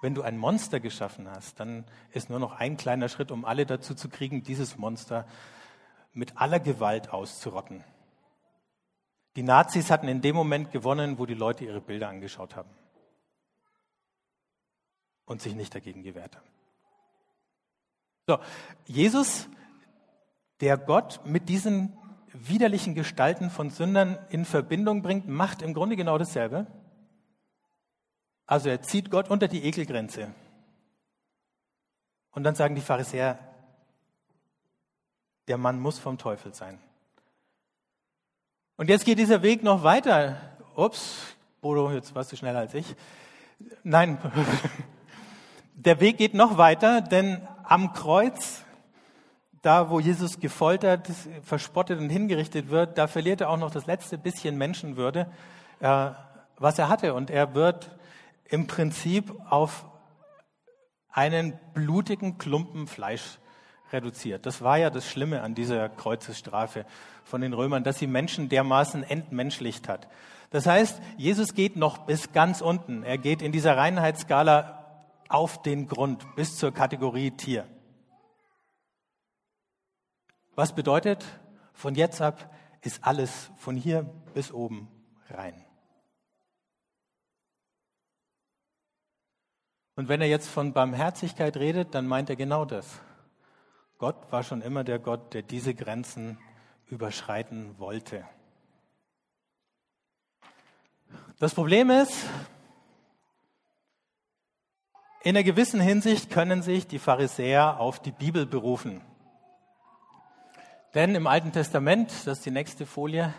[0.00, 3.66] Wenn du ein Monster geschaffen hast, dann ist nur noch ein kleiner Schritt, um alle
[3.66, 5.26] dazu zu kriegen, dieses Monster
[6.12, 7.84] mit aller Gewalt auszurotten.
[9.36, 12.70] Die Nazis hatten in dem Moment gewonnen, wo die Leute ihre Bilder angeschaut haben
[15.26, 16.59] und sich nicht dagegen gewehrt haben.
[18.26, 18.38] So,
[18.86, 19.48] Jesus,
[20.60, 21.96] der Gott mit diesen
[22.32, 26.66] widerlichen Gestalten von Sündern in Verbindung bringt, macht im Grunde genau dasselbe.
[28.46, 30.32] Also er zieht Gott unter die Ekelgrenze.
[32.32, 33.38] Und dann sagen die Pharisäer,
[35.48, 36.78] der Mann muss vom Teufel sein.
[38.76, 40.36] Und jetzt geht dieser Weg noch weiter.
[40.74, 42.94] Ups, Bodo, jetzt warst du schneller als ich.
[43.82, 44.18] Nein,
[45.74, 48.64] der Weg geht noch weiter, denn am Kreuz,
[49.62, 51.08] da wo Jesus gefoltert,
[51.42, 55.30] verspottet und hingerichtet wird, da verliert er auch noch das letzte bisschen Menschenwürde,
[55.78, 56.10] äh,
[56.58, 57.14] was er hatte.
[57.14, 57.96] Und er wird
[58.48, 59.86] im Prinzip auf
[61.12, 63.38] einen blutigen Klumpen Fleisch
[63.92, 64.46] reduziert.
[64.46, 66.84] Das war ja das Schlimme an dieser Kreuzesstrafe
[67.22, 70.08] von den Römern, dass sie Menschen dermaßen entmenschlicht hat.
[70.50, 73.04] Das heißt, Jesus geht noch bis ganz unten.
[73.04, 74.79] Er geht in dieser Reinheitsskala
[75.30, 77.66] auf den Grund bis zur Kategorie Tier.
[80.56, 81.24] Was bedeutet,
[81.72, 84.02] von jetzt ab ist alles von hier
[84.34, 84.88] bis oben
[85.28, 85.64] rein.
[89.94, 93.00] Und wenn er jetzt von Barmherzigkeit redet, dann meint er genau das.
[93.98, 96.38] Gott war schon immer der Gott, der diese Grenzen
[96.86, 98.26] überschreiten wollte.
[101.38, 102.26] Das Problem ist,
[105.22, 109.02] in einer gewissen Hinsicht können sich die Pharisäer auf die Bibel berufen.
[110.94, 113.34] Denn im Alten Testament, das ist die nächste Folie,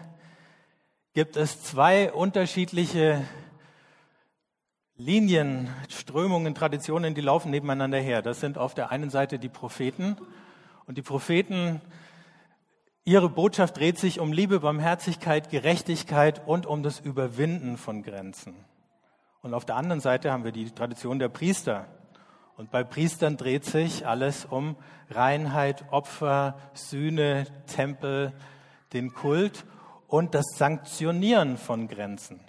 [1.13, 3.25] gibt es zwei unterschiedliche
[4.95, 8.21] Linien, Strömungen, Traditionen, die laufen nebeneinander her.
[8.21, 10.15] Das sind auf der einen Seite die Propheten
[10.85, 11.81] und die Propheten,
[13.03, 18.53] ihre Botschaft dreht sich um Liebe, Barmherzigkeit, Gerechtigkeit und um das Überwinden von Grenzen.
[19.41, 21.87] Und auf der anderen Seite haben wir die Tradition der Priester.
[22.57, 24.75] Und bei Priestern dreht sich alles um
[25.09, 28.33] Reinheit, Opfer, Sühne, Tempel,
[28.93, 29.65] den Kult
[30.07, 32.39] und das Sanktionieren von Grenzen.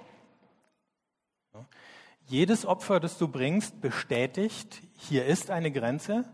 [2.27, 6.25] Jedes Opfer, das du bringst, bestätigt, hier ist eine Grenze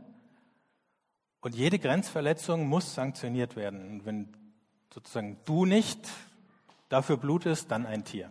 [1.40, 4.04] und jede Grenzverletzung muss sanktioniert werden.
[4.04, 4.36] Wenn
[4.92, 6.08] sozusagen du nicht
[6.88, 8.30] dafür blutest, dann ein Tier.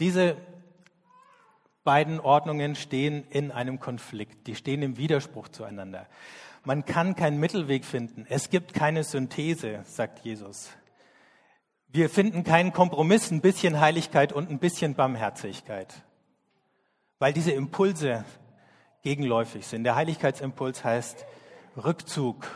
[0.00, 0.36] Diese
[1.84, 6.06] beiden Ordnungen stehen in einem Konflikt, die stehen im Widerspruch zueinander.
[6.64, 8.26] Man kann keinen Mittelweg finden.
[8.28, 10.70] Es gibt keine Synthese, sagt Jesus.
[11.88, 15.94] Wir finden keinen Kompromiss, ein bisschen Heiligkeit und ein bisschen Barmherzigkeit,
[17.18, 18.24] weil diese Impulse
[19.02, 19.84] gegenläufig sind.
[19.84, 21.24] Der Heiligkeitsimpuls heißt
[21.76, 22.46] Rückzug.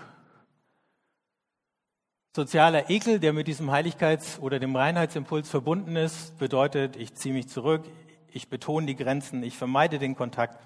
[2.38, 7.48] Sozialer Ekel, der mit diesem Heiligkeits- oder dem Reinheitsimpuls verbunden ist, bedeutet, ich ziehe mich
[7.48, 7.82] zurück,
[8.30, 10.56] ich betone die Grenzen, ich vermeide den Kontakt.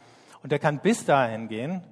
[0.42, 1.82] Und er kann bis dahin gehen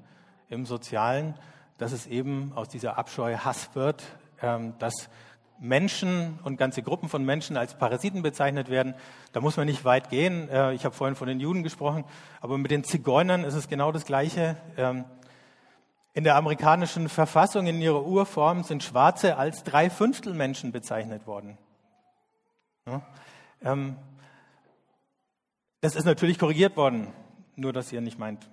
[0.51, 1.33] im Sozialen,
[1.79, 4.05] dass es eben aus dieser Abscheu Hass wird,
[4.43, 5.09] ähm, dass
[5.59, 8.93] Menschen und ganze Gruppen von Menschen als Parasiten bezeichnet werden.
[9.33, 10.51] Da muss man nicht weit gehen.
[10.51, 12.05] Äh, ich habe vorhin von den Juden gesprochen,
[12.43, 14.59] aber mit den Zigeunern ist es genau das Gleiche.
[16.13, 21.57] In der amerikanischen Verfassung in ihrer Urform sind Schwarze als Dreiviertelmenschen bezeichnet worden.
[23.63, 23.97] Ähm,
[25.81, 27.13] das ist natürlich korrigiert worden,
[27.57, 28.51] nur dass ihr nicht meint,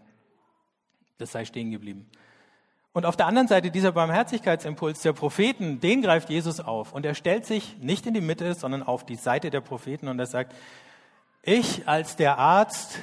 [1.17, 2.09] das sei stehen geblieben.
[2.93, 6.93] Und auf der anderen Seite dieser Barmherzigkeitsimpuls der Propheten, den greift Jesus auf.
[6.93, 10.19] Und er stellt sich nicht in die Mitte, sondern auf die Seite der Propheten und
[10.19, 10.55] er sagt,
[11.43, 12.99] ich als der Arzt,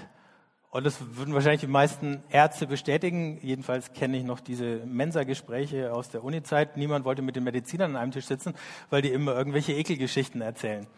[0.74, 6.08] und das würden wahrscheinlich die meisten Ärzte bestätigen, jedenfalls kenne ich noch diese Mensa-Gespräche aus
[6.08, 8.54] der Uni-Zeit, niemand wollte mit den Medizinern an einem Tisch sitzen,
[8.90, 10.88] weil die immer irgendwelche Ekelgeschichten erzählen.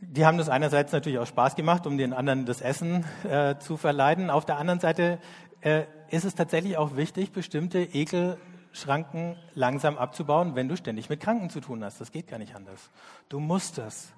[0.00, 3.76] Die haben das einerseits natürlich auch Spaß gemacht, um den anderen das Essen äh, zu
[3.76, 4.30] verleiden.
[4.30, 5.18] Auf der anderen Seite
[5.60, 11.50] äh, ist es tatsächlich auch wichtig, bestimmte Ekelschranken langsam abzubauen, wenn du ständig mit Kranken
[11.50, 12.00] zu tun hast.
[12.00, 12.88] Das geht gar nicht anders.
[13.28, 14.14] Du musst das.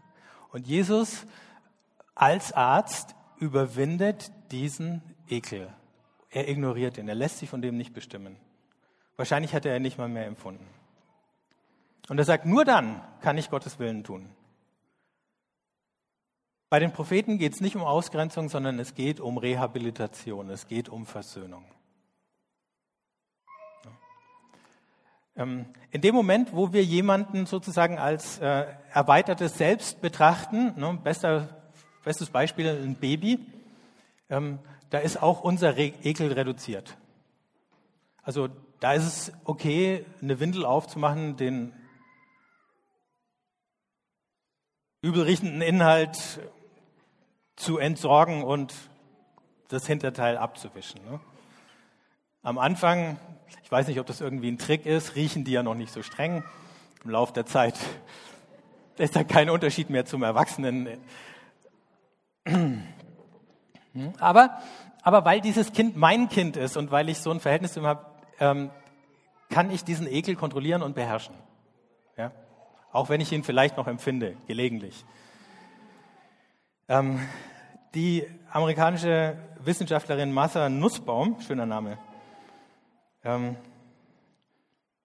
[0.53, 1.27] Und Jesus
[2.15, 5.73] als Arzt überwindet diesen Ekel.
[6.31, 7.09] Er ignoriert ihn.
[7.09, 8.37] Er lässt sich von dem nicht bestimmen.
[9.17, 10.67] Wahrscheinlich hat er ihn nicht mal mehr empfunden.
[12.09, 14.29] Und er sagt, nur dann kann ich Gottes Willen tun.
[16.69, 20.89] Bei den Propheten geht es nicht um Ausgrenzung, sondern es geht um Rehabilitation, es geht
[20.89, 21.65] um Versöhnung.
[25.37, 31.66] Ähm, in dem Moment, wo wir jemanden sozusagen als äh, erweitertes Selbst betrachten, ne, bester,
[32.07, 33.41] bestes Beispiel ein Baby,
[34.31, 36.97] ähm, da ist auch unser Ekel reduziert.
[38.23, 41.73] Also da ist es okay, eine Windel aufzumachen, den
[45.03, 46.17] übelriechenden Inhalt
[47.57, 48.73] zu entsorgen und
[49.67, 51.01] das Hinterteil abzuwischen.
[51.11, 51.19] Ne?
[52.43, 53.19] Am Anfang,
[53.65, 56.05] ich weiß nicht, ob das irgendwie ein Trick ist, riechen die ja noch nicht so
[56.05, 56.45] streng.
[57.03, 57.77] Im Laufe der Zeit
[58.97, 61.01] ist da kein Unterschied mehr zum Erwachsenen.
[64.19, 64.59] Aber,
[65.03, 67.87] aber weil dieses Kind mein Kind ist und weil ich so ein Verhältnis zu ihm
[67.87, 68.07] habe,
[68.41, 68.71] ähm,
[69.49, 71.35] kann ich diesen Ekel kontrollieren und beherrschen.
[72.17, 72.33] Ja?
[72.93, 75.05] Auch wenn ich ihn vielleicht noch empfinde, gelegentlich.
[76.89, 77.21] Ähm,
[77.95, 81.99] die amerikanische Wissenschaftlerin Martha Nussbaum, schöner Name,
[83.25, 83.57] ähm,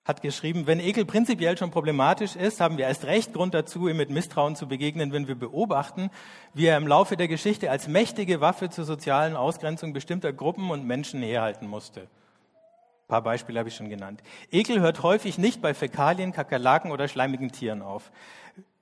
[0.03, 3.97] hat geschrieben, wenn Ekel prinzipiell schon problematisch ist, haben wir erst recht Grund dazu, ihm
[3.97, 6.09] mit Misstrauen zu begegnen, wenn wir beobachten,
[6.53, 10.85] wie er im Laufe der Geschichte als mächtige Waffe zur sozialen Ausgrenzung bestimmter Gruppen und
[10.85, 12.01] Menschen herhalten musste.
[12.01, 14.23] Ein paar Beispiele habe ich schon genannt.
[14.51, 18.11] Ekel hört häufig nicht bei Fäkalien, Kakerlaken oder schleimigen Tieren auf.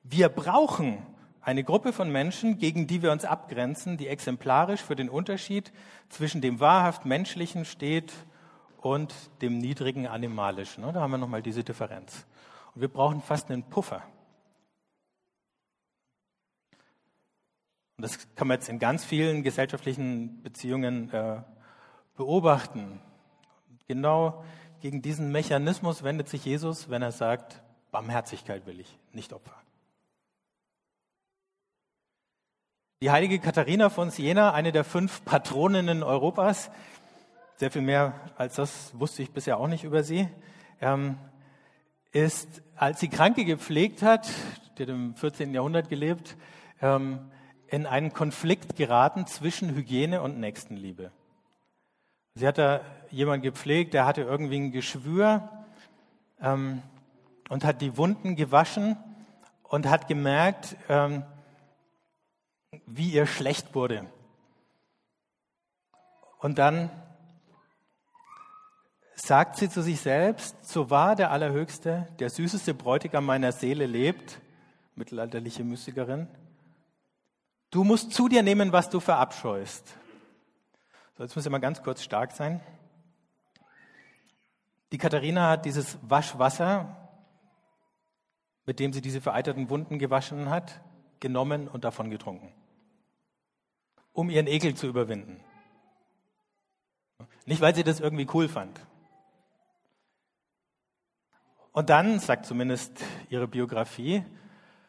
[0.03, 0.99] Wir brauchen
[1.41, 5.73] eine Gruppe von Menschen, gegen die wir uns abgrenzen, die exemplarisch für den Unterschied
[6.07, 8.13] zwischen dem wahrhaft Menschlichen steht
[8.81, 10.83] und dem niedrigen Animalischen.
[10.83, 12.25] Da haben wir nochmal diese Differenz.
[12.75, 14.03] Und wir brauchen fast einen Puffer.
[17.97, 21.41] Und das kann man jetzt in ganz vielen gesellschaftlichen Beziehungen äh,
[22.15, 23.01] beobachten.
[23.87, 24.43] Genau
[24.81, 27.61] gegen diesen Mechanismus wendet sich Jesus, wenn er sagt,
[27.91, 29.55] Barmherzigkeit will ich, nicht Opfer.
[33.01, 36.69] Die heilige Katharina von Siena, eine der fünf Patroninnen Europas,
[37.59, 40.29] sehr viel mehr als das wusste ich bisher auch nicht über sie,
[40.79, 41.17] ähm,
[42.13, 44.29] ist, als sie Kranke gepflegt hat,
[44.77, 45.53] die hat im 14.
[45.53, 46.37] Jahrhundert gelebt,
[46.81, 47.29] ähm,
[47.67, 51.11] in einen Konflikt geraten zwischen Hygiene und Nächstenliebe.
[52.33, 52.79] Sie hat da
[53.11, 55.49] jemanden gepflegt, der hatte irgendwie ein Geschwür
[56.41, 56.81] ähm,
[57.49, 58.95] und hat die Wunden gewaschen
[59.63, 61.23] und hat gemerkt, ähm,
[62.85, 64.05] wie ihr schlecht wurde.
[66.39, 66.89] Und dann
[69.21, 74.39] sagt sie zu sich selbst, so wahr der Allerhöchste, der süßeste Bräutigam meiner Seele lebt,
[74.95, 76.27] mittelalterliche Mystikerin,
[77.71, 79.95] du musst zu dir nehmen, was du verabscheust.
[81.17, 82.61] So, jetzt muss ich mal ganz kurz stark sein.
[84.91, 86.95] Die Katharina hat dieses Waschwasser,
[88.65, 90.81] mit dem sie diese vereiterten Wunden gewaschen hat,
[91.19, 92.53] genommen und davon getrunken,
[94.13, 95.43] um ihren Ekel zu überwinden.
[97.45, 98.79] Nicht, weil sie das irgendwie cool fand.
[101.79, 102.91] Und dann, sagt zumindest
[103.29, 104.25] ihre Biografie,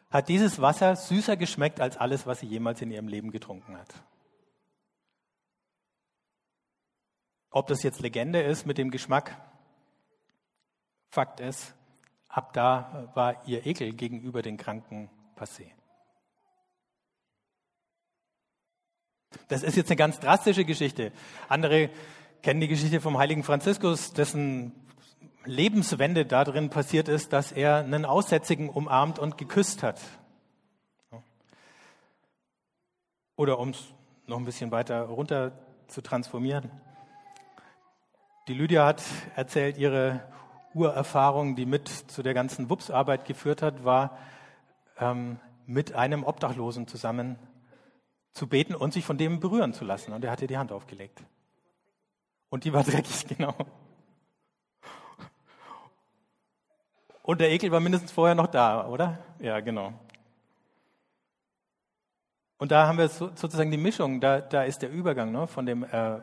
[0.09, 3.87] hat dieses Wasser süßer geschmeckt als alles, was sie jemals in ihrem Leben getrunken hat.
[7.49, 9.37] Ob das jetzt Legende ist mit dem Geschmack,
[11.07, 11.73] Fakt ist,
[12.27, 15.71] ab da war ihr Ekel gegenüber den Kranken passé.
[19.47, 21.13] Das ist jetzt eine ganz drastische Geschichte.
[21.47, 21.89] Andere
[22.41, 24.73] kennen die Geschichte vom heiligen Franziskus, dessen
[25.45, 29.99] Lebenswende darin passiert ist, dass er einen Aussätzigen umarmt und geküsst hat.
[33.35, 33.83] Oder um es
[34.27, 35.51] noch ein bisschen weiter runter
[35.87, 36.69] zu transformieren.
[38.47, 39.03] Die Lydia hat
[39.35, 40.21] erzählt, ihre
[40.73, 44.17] Urerfahrung, die mit zu der ganzen Wupsarbeit geführt hat, war,
[44.99, 47.37] ähm, mit einem Obdachlosen zusammen
[48.33, 50.13] zu beten und sich von dem berühren zu lassen.
[50.13, 51.21] Und er hat ihr die Hand aufgelegt.
[52.49, 53.55] Und die war dreckig, genau.
[57.23, 59.19] Und der Ekel war mindestens vorher noch da, oder?
[59.39, 59.93] Ja, genau.
[62.57, 65.83] Und da haben wir sozusagen die Mischung, da, da ist der Übergang ne, von dem
[65.83, 66.19] äh,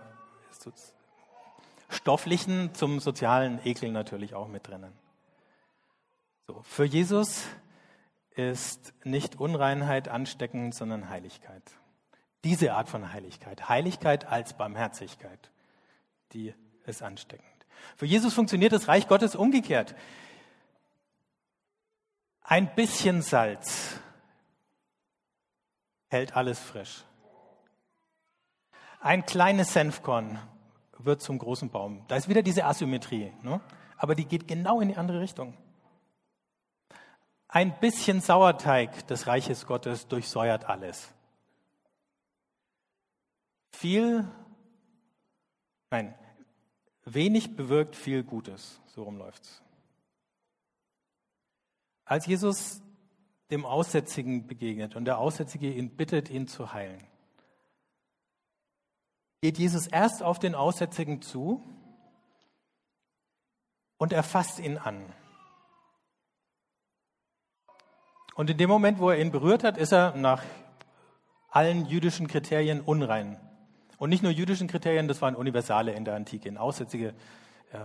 [1.89, 4.93] stofflichen zum sozialen Ekel natürlich auch mit drinnen.
[6.47, 7.45] So, für Jesus
[8.31, 11.63] ist nicht Unreinheit ansteckend, sondern Heiligkeit.
[12.45, 15.51] Diese Art von Heiligkeit, Heiligkeit als Barmherzigkeit,
[16.33, 16.55] die
[16.87, 17.47] ist ansteckend.
[17.97, 19.95] Für Jesus funktioniert das Reich Gottes umgekehrt.
[22.51, 24.01] Ein bisschen Salz
[26.09, 27.05] hält alles frisch.
[29.01, 30.39] Ein kleines Senfkorn
[30.97, 32.07] wird zum großen Baum.
[32.09, 33.61] Da ist wieder diese Asymmetrie, ne?
[33.99, 35.59] aber die geht genau in die andere Richtung.
[37.49, 41.13] Ein bisschen Sauerteig des Reiches Gottes durchsäuert alles.
[43.73, 44.27] Viel,
[45.91, 46.15] nein,
[47.05, 48.81] wenig bewirkt viel Gutes.
[48.87, 49.63] So rum läuft's.
[52.09, 52.81] Als Jesus
[53.51, 57.07] dem Aussätzigen begegnet und der Aussätzige ihn bittet, ihn zu heilen,
[59.43, 61.63] geht Jesus erst auf den Aussätzigen zu
[63.99, 65.05] und er fasst ihn an.
[68.35, 70.43] Und in dem Moment, wo er ihn berührt hat, ist er nach
[71.51, 73.39] allen jüdischen Kriterien unrein.
[73.99, 76.59] Und nicht nur jüdischen Kriterien, das waren universale in der Antike.
[76.59, 77.09] Aussätzige
[77.71, 77.79] äh,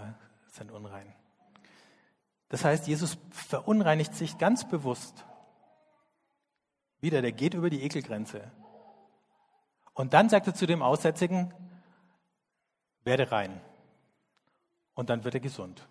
[0.52, 1.14] sind unrein.
[2.54, 5.26] Das heißt, Jesus verunreinigt sich ganz bewusst.
[7.02, 8.52] Wieder, der geht über die Ekelgrenze.
[9.96, 11.52] Und dann sagt er zu dem Aussätzigen,
[13.04, 13.60] werde rein.
[14.94, 15.88] Und dann wird er gesund.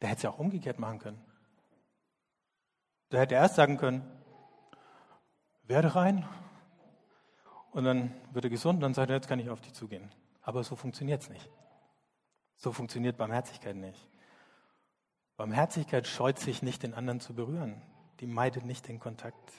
[0.00, 1.22] Der hätte es ja auch umgekehrt machen können.
[3.12, 4.10] Der hätte erst sagen können,
[5.64, 6.26] werde rein.
[7.70, 10.10] Und dann wird er gesund und dann sagt er, jetzt kann ich auf dich zugehen.
[10.40, 11.50] Aber so funktioniert es nicht.
[12.56, 14.08] So funktioniert Barmherzigkeit nicht.
[15.36, 17.82] Barmherzigkeit scheut sich nicht, den anderen zu berühren.
[18.20, 19.52] Die meidet nicht den Kontakt.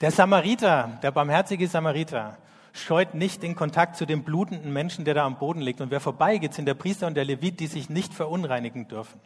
[0.00, 2.38] Der Samariter, der barmherzige Samariter,
[2.72, 5.80] scheut nicht den Kontakt zu dem blutenden Menschen, der da am Boden liegt.
[5.80, 9.20] Und wer vorbeigeht, sind der Priester und der Levit, die sich nicht verunreinigen dürfen.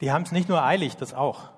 [0.00, 1.50] Die haben es nicht nur eilig, das auch.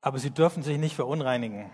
[0.00, 1.70] Aber sie dürfen sich nicht verunreinigen.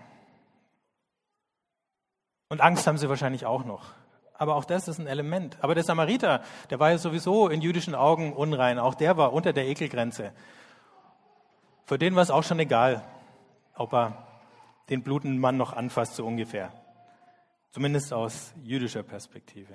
[2.49, 3.93] Und Angst haben sie wahrscheinlich auch noch.
[4.39, 5.57] Aber auch das ist ein Element.
[5.59, 8.79] Aber der Samariter, der war ja sowieso in jüdischen Augen unrein.
[8.79, 10.31] Auch der war unter der Ekelgrenze.
[11.83, 13.03] Für den war es auch schon egal,
[13.75, 14.25] ob er
[14.89, 16.71] den blutenden Mann noch anfasst, so ungefähr.
[17.71, 19.73] Zumindest aus jüdischer Perspektive.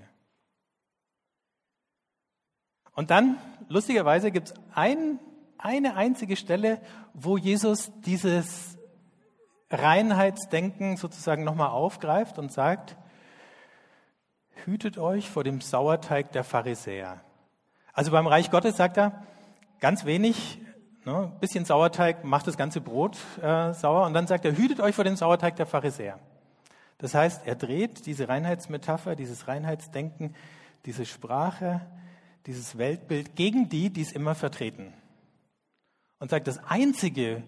[2.95, 3.37] Und dann,
[3.69, 5.21] lustigerweise, gibt es ein,
[5.59, 6.81] eine einzige Stelle,
[7.13, 8.79] wo Jesus dieses
[9.69, 12.97] Reinheitsdenken sozusagen nochmal aufgreift und sagt,
[14.65, 17.21] hütet euch vor dem Sauerteig der Pharisäer.
[17.93, 19.25] Also beim Reich Gottes sagt er,
[19.81, 20.59] ganz wenig,
[21.05, 24.07] ne, bisschen Sauerteig macht das ganze Brot äh, sauer.
[24.07, 26.19] Und dann sagt er, hütet euch vor dem Sauerteig der Pharisäer.
[26.99, 30.35] Das heißt, er dreht diese Reinheitsmetapher, dieses Reinheitsdenken,
[30.87, 31.81] diese Sprache,
[32.47, 34.93] dieses Weltbild gegen die, die es immer vertreten.
[36.19, 37.43] Und sagt, das Einzige,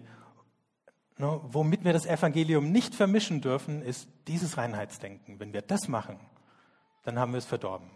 [1.17, 5.39] ne, womit wir das Evangelium nicht vermischen dürfen, ist dieses Reinheitsdenken.
[5.39, 6.19] Wenn wir das machen,
[7.07, 7.89] dann haben wir es verdorben.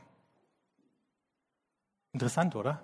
[2.14, 2.82] Interessant, oder?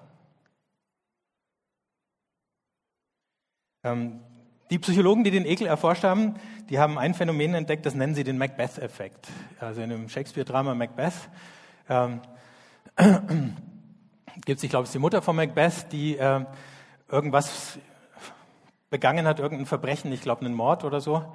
[3.86, 4.20] Ähm,
[4.70, 6.36] die Psychologen, die den Ekel erforscht haben,
[6.70, 9.30] die haben ein Phänomen entdeckt, das nennen sie den Macbeth-Effekt.
[9.62, 11.14] Also in dem Shakespeare-Drama Macbeth
[11.88, 12.20] ähm,
[14.44, 16.44] gibt es, ich glaube, es die Mutter von Macbeth, die äh,
[17.08, 17.80] irgendwas
[18.90, 21.34] begangen hat, irgendein Verbrechen, ich glaube einen Mord oder so,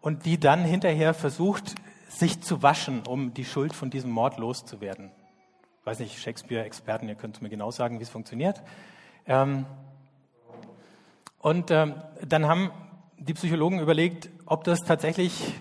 [0.00, 1.74] und die dann hinterher versucht,
[2.10, 5.10] sich zu waschen, um die Schuld von diesem Mord loszuwerden.
[5.80, 8.60] Ich weiß nicht, Shakespeare-Experten, ihr könnt mir genau sagen, wie es funktioniert.
[9.26, 9.64] Ähm,
[11.38, 11.94] und ähm,
[12.26, 12.70] dann haben
[13.16, 15.54] die Psychologen überlegt, ob das tatsächlich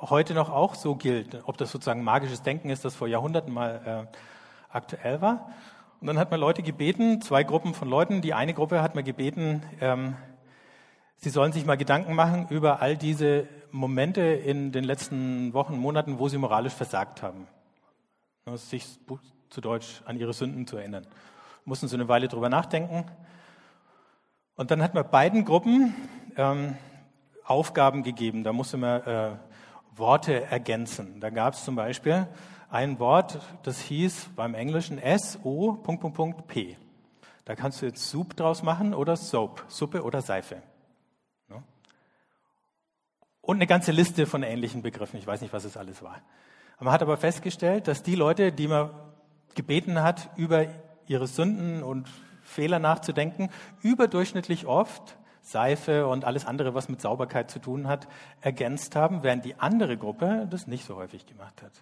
[0.00, 4.08] heute noch auch so gilt, ob das sozusagen magisches Denken ist, das vor Jahrhunderten mal
[4.10, 4.16] äh,
[4.72, 5.50] aktuell war.
[6.00, 8.22] Und dann hat man Leute gebeten, zwei Gruppen von Leuten.
[8.22, 10.16] Die eine Gruppe hat man gebeten, ähm,
[11.16, 16.18] sie sollen sich mal Gedanken machen über all diese Momente in den letzten Wochen, Monaten,
[16.18, 17.46] wo sie moralisch versagt haben.
[18.54, 18.86] Sich
[19.50, 21.06] zu Deutsch an ihre Sünden zu erinnern.
[21.64, 23.04] Mussten sie eine Weile drüber nachdenken.
[24.56, 25.94] Und dann hat man beiden Gruppen
[26.36, 26.76] ähm,
[27.44, 28.44] Aufgaben gegeben.
[28.44, 29.30] Da musste man äh,
[29.96, 31.20] Worte ergänzen.
[31.20, 32.26] Da gab es zum Beispiel
[32.70, 36.76] ein Wort, das hieß beim Englischen S-O, Punkt, Punkt, Punkt, P.
[37.44, 40.62] Da kannst du jetzt Soup draus machen oder Soap, Suppe oder Seife.
[43.42, 45.18] Und eine ganze Liste von ähnlichen Begriffen.
[45.18, 46.20] Ich weiß nicht, was es alles war.
[46.78, 48.90] Man hat aber festgestellt, dass die Leute, die man
[49.54, 50.66] gebeten hat, über
[51.06, 52.08] ihre Sünden und
[52.42, 53.50] Fehler nachzudenken,
[53.82, 58.08] überdurchschnittlich oft Seife und alles andere, was mit Sauberkeit zu tun hat,
[58.40, 61.72] ergänzt haben, während die andere Gruppe das nicht so häufig gemacht hat.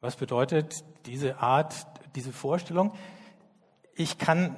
[0.00, 2.92] Was bedeutet diese Art, diese Vorstellung?
[3.94, 4.56] Ich kann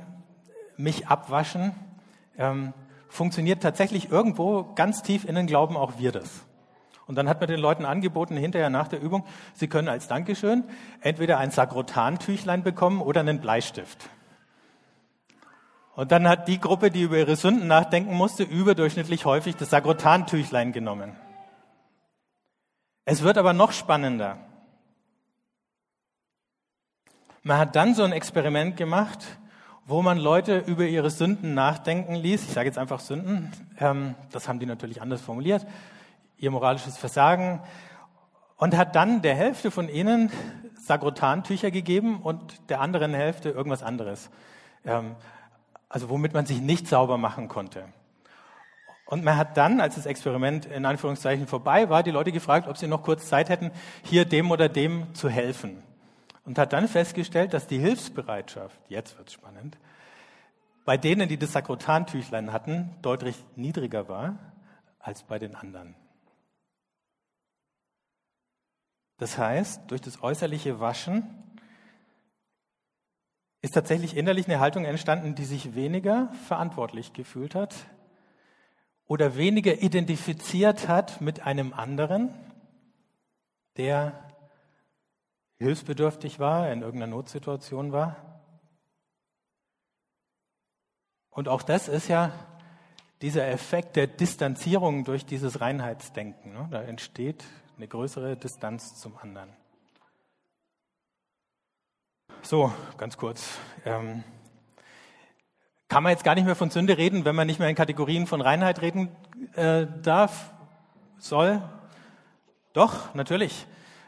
[0.76, 1.74] mich abwaschen,
[2.38, 2.72] ähm,
[3.12, 6.46] funktioniert tatsächlich irgendwo ganz tief innen glauben auch wir das.
[7.06, 10.64] Und dann hat man den Leuten angeboten, hinterher nach der Übung, sie können als Dankeschön
[11.02, 14.08] entweder ein Sagrotantüchlein bekommen oder einen Bleistift.
[15.94, 20.72] Und dann hat die Gruppe, die über ihre Sünden nachdenken musste, überdurchschnittlich häufig das Sagrotantüchlein
[20.72, 21.14] genommen.
[23.04, 24.38] Es wird aber noch spannender.
[27.42, 29.18] Man hat dann so ein Experiment gemacht,
[29.86, 32.44] wo man Leute über ihre Sünden nachdenken ließ.
[32.44, 35.66] Ich sage jetzt einfach Sünden, ähm, das haben die natürlich anders formuliert,
[36.38, 37.60] ihr moralisches Versagen.
[38.56, 40.30] Und hat dann der Hälfte von ihnen
[40.78, 44.30] Sagrotantücher gegeben und der anderen Hälfte irgendwas anderes.
[44.84, 45.16] Ähm,
[45.88, 47.84] also womit man sich nicht sauber machen konnte.
[49.04, 52.78] Und man hat dann, als das Experiment in Anführungszeichen vorbei war, die Leute gefragt, ob
[52.78, 53.72] sie noch kurz Zeit hätten,
[54.04, 55.82] hier dem oder dem zu helfen.
[56.44, 59.78] Und hat dann festgestellt, dass die Hilfsbereitschaft, jetzt wird's spannend,
[60.84, 64.38] bei denen, die das Sakrotantüchlein hatten, deutlich niedriger war
[64.98, 65.94] als bei den anderen.
[69.18, 71.22] Das heißt, durch das äußerliche Waschen
[73.60, 77.76] ist tatsächlich innerlich eine Haltung entstanden, die sich weniger verantwortlich gefühlt hat
[79.06, 82.34] oder weniger identifiziert hat mit einem anderen,
[83.76, 84.31] der
[85.62, 88.16] hilfsbedürftig war, in irgendeiner Notsituation war.
[91.30, 92.32] Und auch das ist ja
[93.22, 96.52] dieser Effekt der Distanzierung durch dieses Reinheitsdenken.
[96.52, 96.68] Ne?
[96.70, 97.44] Da entsteht
[97.76, 99.48] eine größere Distanz zum anderen.
[102.42, 103.58] So, ganz kurz.
[103.84, 104.24] Ähm,
[105.88, 108.26] kann man jetzt gar nicht mehr von Sünde reden, wenn man nicht mehr in Kategorien
[108.26, 109.14] von Reinheit reden
[109.54, 110.52] äh, darf,
[111.18, 111.62] soll?
[112.72, 113.66] Doch, natürlich.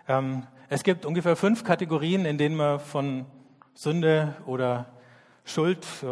[0.09, 3.27] Ähm, es gibt ungefähr fünf Kategorien, in denen man von
[3.75, 4.87] Sünde oder
[5.45, 6.07] Schuld äh,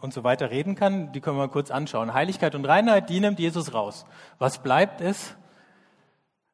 [0.00, 1.12] und so weiter reden kann.
[1.12, 2.14] Die können wir kurz anschauen.
[2.14, 4.04] Heiligkeit und Reinheit, die nimmt Jesus raus.
[4.38, 5.36] Was bleibt ist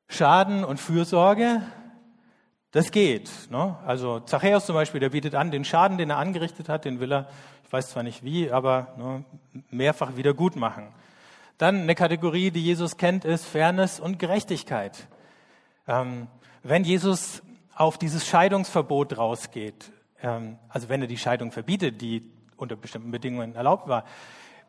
[0.08, 1.62] Schaden und Fürsorge.
[2.70, 3.30] Das geht.
[3.50, 3.76] Ne?
[3.86, 7.12] Also Zachäus zum Beispiel, der bietet an, den Schaden, den er angerichtet hat, den will
[7.12, 7.28] er,
[7.64, 9.24] ich weiß zwar nicht wie, aber ne,
[9.70, 10.88] mehrfach wieder gut machen.
[11.58, 15.08] Dann eine Kategorie, die Jesus kennt, ist Fairness und Gerechtigkeit.
[15.86, 16.28] Ähm,
[16.68, 17.42] wenn Jesus
[17.74, 19.90] auf dieses Scheidungsverbot rausgeht,
[20.22, 24.04] ähm, also wenn er die Scheidung verbietet, die unter bestimmten Bedingungen erlaubt war,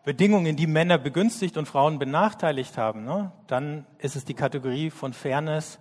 [0.06, 5.12] Bedingungen, die Männer begünstigt und Frauen benachteiligt haben, ne, dann ist es die Kategorie von
[5.12, 5.80] Fairness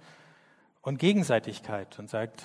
[0.82, 2.42] und Gegenseitigkeit und sagt,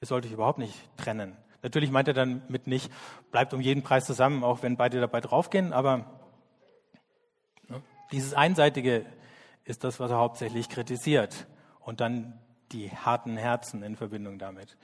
[0.00, 1.36] ihr sollt euch überhaupt nicht trennen.
[1.62, 2.92] Natürlich meint er dann mit nicht,
[3.32, 6.06] bleibt um jeden Preis zusammen, auch wenn beide dabei draufgehen, aber
[7.68, 9.04] ne, dieses Einseitige
[9.64, 11.48] ist das, was er hauptsächlich kritisiert.
[11.90, 12.38] Und dann
[12.70, 14.76] die harten Herzen in Verbindung damit.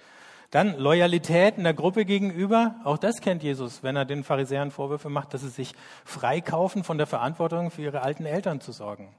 [0.51, 2.75] Dann Loyalität in der Gruppe gegenüber.
[2.83, 5.73] Auch das kennt Jesus, wenn er den Pharisäern Vorwürfe macht, dass sie sich
[6.05, 9.15] freikaufen von der Verantwortung für ihre alten Eltern zu sorgen.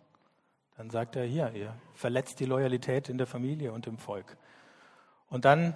[0.76, 4.36] Dann sagt er hier, ihr verletzt die Loyalität in der Familie und im Volk.
[5.30, 5.74] Und dann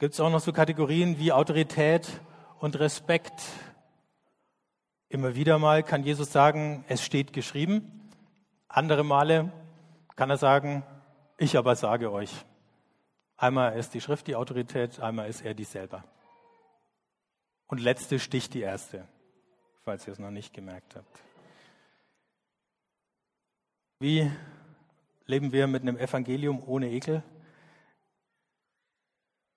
[0.00, 2.08] gibt es auch noch so Kategorien wie Autorität
[2.58, 3.40] und Respekt.
[5.08, 8.10] Immer wieder mal kann Jesus sagen, es steht geschrieben.
[8.66, 9.52] Andere Male
[10.16, 10.82] kann er sagen,
[11.42, 12.44] ich aber sage euch.
[13.36, 16.04] Einmal ist die Schrift die Autorität, einmal ist er die selber.
[17.66, 19.08] Und letzte sticht die erste,
[19.82, 21.22] falls ihr es noch nicht gemerkt habt.
[23.98, 24.30] Wie
[25.26, 27.22] leben wir mit einem Evangelium ohne Ekel?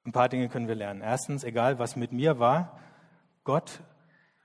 [0.05, 1.01] Ein paar Dinge können wir lernen.
[1.01, 2.79] Erstens, egal was mit mir war,
[3.43, 3.81] Gott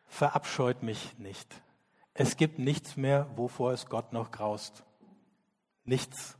[0.06, 1.62] verabscheut mich nicht.
[2.12, 4.84] Es gibt nichts mehr, wovor es Gott noch graust.
[5.84, 6.36] Nichts.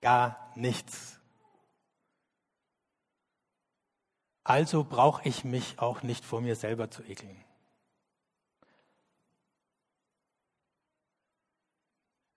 [0.00, 1.20] Gar nichts.
[4.42, 7.44] Also brauche ich mich auch nicht vor mir selber zu ekeln.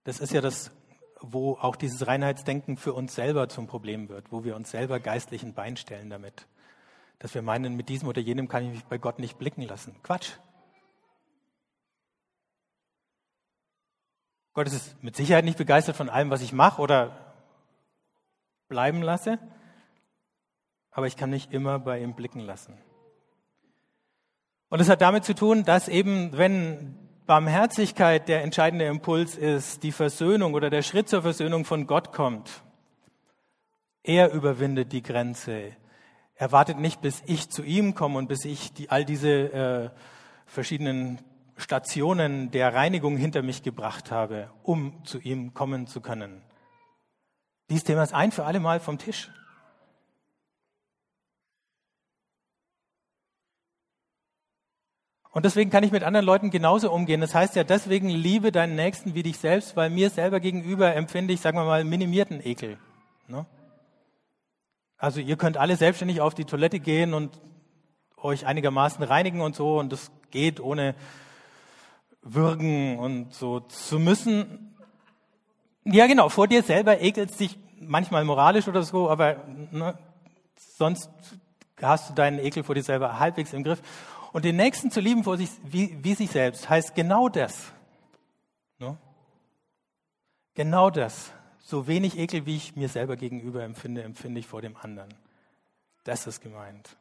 [0.04, 0.70] Das ist ja das,
[1.20, 5.54] wo auch dieses Reinheitsdenken für uns selber zum Problem wird, wo wir uns selber geistlichen
[5.54, 6.46] Bein stellen damit.
[7.18, 9.96] Dass wir meinen, mit diesem oder jenem kann ich mich bei Gott nicht blicken lassen.
[10.02, 10.32] Quatsch.
[14.52, 17.23] Gott ist mit Sicherheit nicht begeistert von allem, was ich mache oder
[18.68, 19.38] bleiben lasse
[20.94, 22.78] aber ich kann mich immer bei ihm blicken lassen.
[24.70, 26.96] Und es hat damit zu tun, dass eben, wenn
[27.26, 32.62] Barmherzigkeit der entscheidende Impuls ist, die Versöhnung oder der Schritt zur Versöhnung von Gott kommt,
[34.02, 35.72] er überwindet die Grenze.
[36.36, 39.90] Er wartet nicht, bis ich zu ihm komme und bis ich die, all diese äh,
[40.46, 41.20] verschiedenen
[41.56, 46.42] Stationen der Reinigung hinter mich gebracht habe, um zu ihm kommen zu können.
[47.70, 49.30] Dieses Thema ist ein für alle Mal vom Tisch.
[55.34, 57.20] Und deswegen kann ich mit anderen Leuten genauso umgehen.
[57.20, 61.34] Das heißt ja, deswegen liebe deinen Nächsten wie dich selbst, weil mir selber gegenüber empfinde
[61.34, 62.78] ich, sagen wir mal, minimierten Ekel.
[63.26, 63.44] Ne?
[64.96, 67.40] Also ihr könnt alle selbstständig auf die Toilette gehen und
[68.16, 70.94] euch einigermaßen reinigen und so und das geht ohne
[72.22, 74.73] würgen und so zu müssen.
[75.84, 79.98] Ja genau, vor dir selber ekelst dich manchmal moralisch oder so, aber ne,
[80.56, 81.10] sonst
[81.80, 83.82] hast du deinen Ekel vor dir selber halbwegs im Griff.
[84.32, 87.72] Und den Nächsten zu lieben vor sich, wie, wie sich selbst heißt genau das.
[88.78, 88.96] Ne?
[90.54, 91.32] Genau das.
[91.58, 95.12] So wenig Ekel, wie ich mir selber gegenüber empfinde, empfinde ich vor dem anderen.
[96.04, 96.96] Das ist gemeint.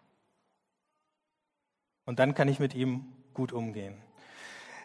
[2.06, 3.96] Und dann kann ich mit ihm gut umgehen.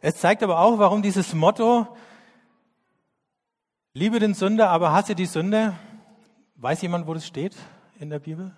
[0.00, 1.96] Es zeigt aber auch, warum dieses Motto,
[3.94, 5.74] Liebe den Sünder, aber hasse die Sünde.
[6.56, 7.56] Weiß jemand, wo das steht
[7.98, 8.54] in der Bibel?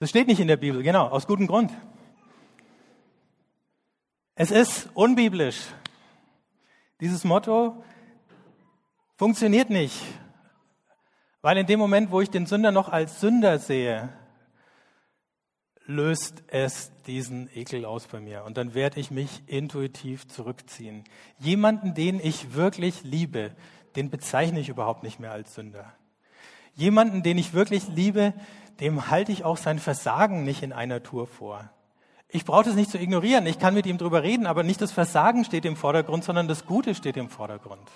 [0.00, 1.72] Das steht nicht in der Bibel, genau, aus gutem Grund.
[4.36, 5.66] Es ist unbiblisch.
[7.00, 7.82] Dieses Motto
[9.16, 10.00] funktioniert nicht,
[11.42, 14.12] weil in dem Moment, wo ich den Sünder noch als Sünder sehe,
[15.88, 21.02] löst es diesen Ekel aus bei mir und dann werde ich mich intuitiv zurückziehen.
[21.38, 23.52] Jemanden, den ich wirklich liebe,
[23.96, 25.94] den bezeichne ich überhaupt nicht mehr als Sünder.
[26.74, 28.34] Jemanden, den ich wirklich liebe,
[28.80, 31.70] dem halte ich auch sein Versagen nicht in einer Tour vor.
[32.28, 33.46] Ich brauche das nicht zu ignorieren.
[33.46, 36.66] Ich kann mit ihm drüber reden, aber nicht das Versagen steht im Vordergrund, sondern das
[36.66, 37.90] Gute steht im Vordergrund.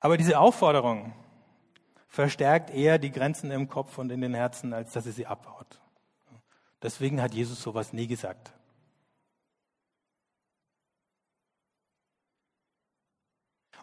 [0.00, 1.12] Aber diese Aufforderung
[2.08, 5.80] verstärkt eher die Grenzen im Kopf und in den Herzen, als dass sie sie abbaut.
[6.82, 8.52] Deswegen hat Jesus sowas nie gesagt.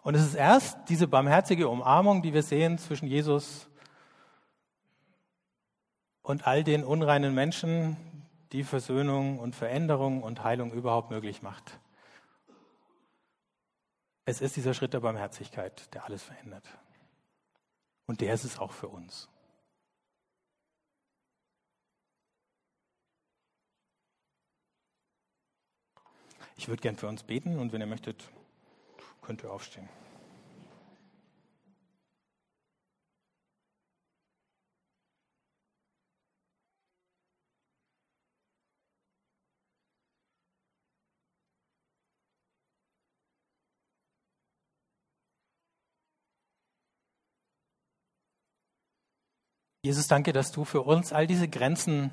[0.02, 3.68] Und es ist erst diese barmherzige Umarmung, die wir sehen zwischen Jesus
[6.22, 7.96] und all den unreinen Menschen,
[8.52, 11.80] die Versöhnung und Veränderung und Heilung überhaupt möglich macht.
[14.28, 16.66] Es ist dieser Schritt der Barmherzigkeit, der alles verändert.
[18.06, 19.28] Und der ist es auch für uns.
[26.56, 28.28] Ich würde gern für uns beten und wenn ihr möchtet,
[29.22, 29.88] könnt ihr aufstehen.
[49.86, 52.10] Jesus, danke, dass du für uns all diese Grenzen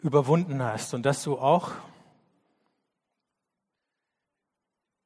[0.00, 1.70] überwunden hast und dass du auch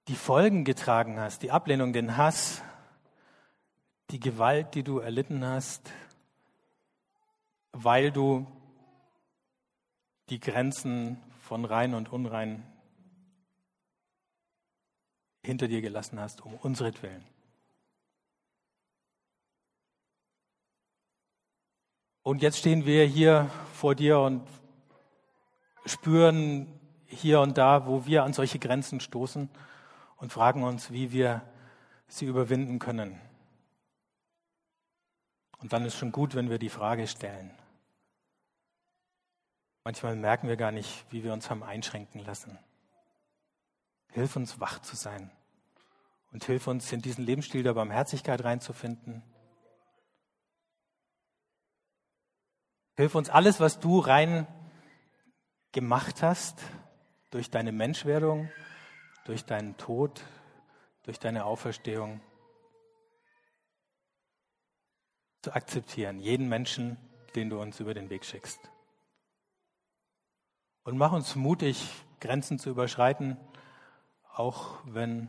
[0.08, 2.62] die Folgen getragen hast, die Ablehnung, den Hass,
[4.08, 5.92] die Gewalt, die du erlitten hast,
[7.72, 8.46] weil du
[10.30, 12.64] die Grenzen von rein und unrein
[15.42, 17.33] hinter dir gelassen hast, um unsretwillen.
[22.24, 24.48] Und jetzt stehen wir hier vor dir und
[25.84, 29.50] spüren hier und da, wo wir an solche Grenzen stoßen
[30.16, 31.42] und fragen uns, wie wir
[32.08, 33.20] sie überwinden können.
[35.58, 37.50] Und dann ist schon gut, wenn wir die Frage stellen.
[39.84, 42.58] Manchmal merken wir gar nicht, wie wir uns haben einschränken lassen.
[44.12, 45.30] Hilf uns, wach zu sein.
[46.32, 49.22] Und hilf uns, in diesen Lebensstil der Barmherzigkeit reinzufinden
[52.96, 54.46] Hilf uns alles, was du rein
[55.72, 56.60] gemacht hast,
[57.30, 58.50] durch deine Menschwerdung,
[59.24, 60.22] durch deinen Tod,
[61.02, 62.20] durch deine Auferstehung,
[65.42, 66.96] zu akzeptieren, jeden Menschen,
[67.34, 68.58] den du uns über den Weg schickst.
[70.84, 71.90] Und mach uns mutig,
[72.20, 73.36] Grenzen zu überschreiten,
[74.32, 75.28] auch wenn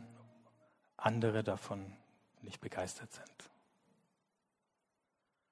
[0.96, 1.96] andere davon
[2.40, 3.50] nicht begeistert sind.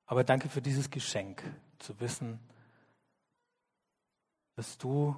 [0.07, 1.43] Aber danke für dieses Geschenk,
[1.79, 2.39] zu wissen,
[4.57, 5.17] dass du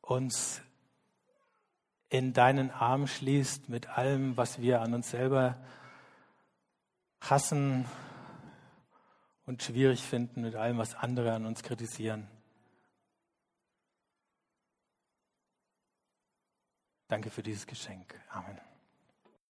[0.00, 0.62] uns
[2.08, 5.62] in deinen Arm schließt mit allem, was wir an uns selber
[7.20, 7.84] hassen
[9.44, 12.28] und schwierig finden, mit allem, was andere an uns kritisieren.
[17.08, 18.20] Danke für dieses Geschenk.
[18.30, 18.65] Amen.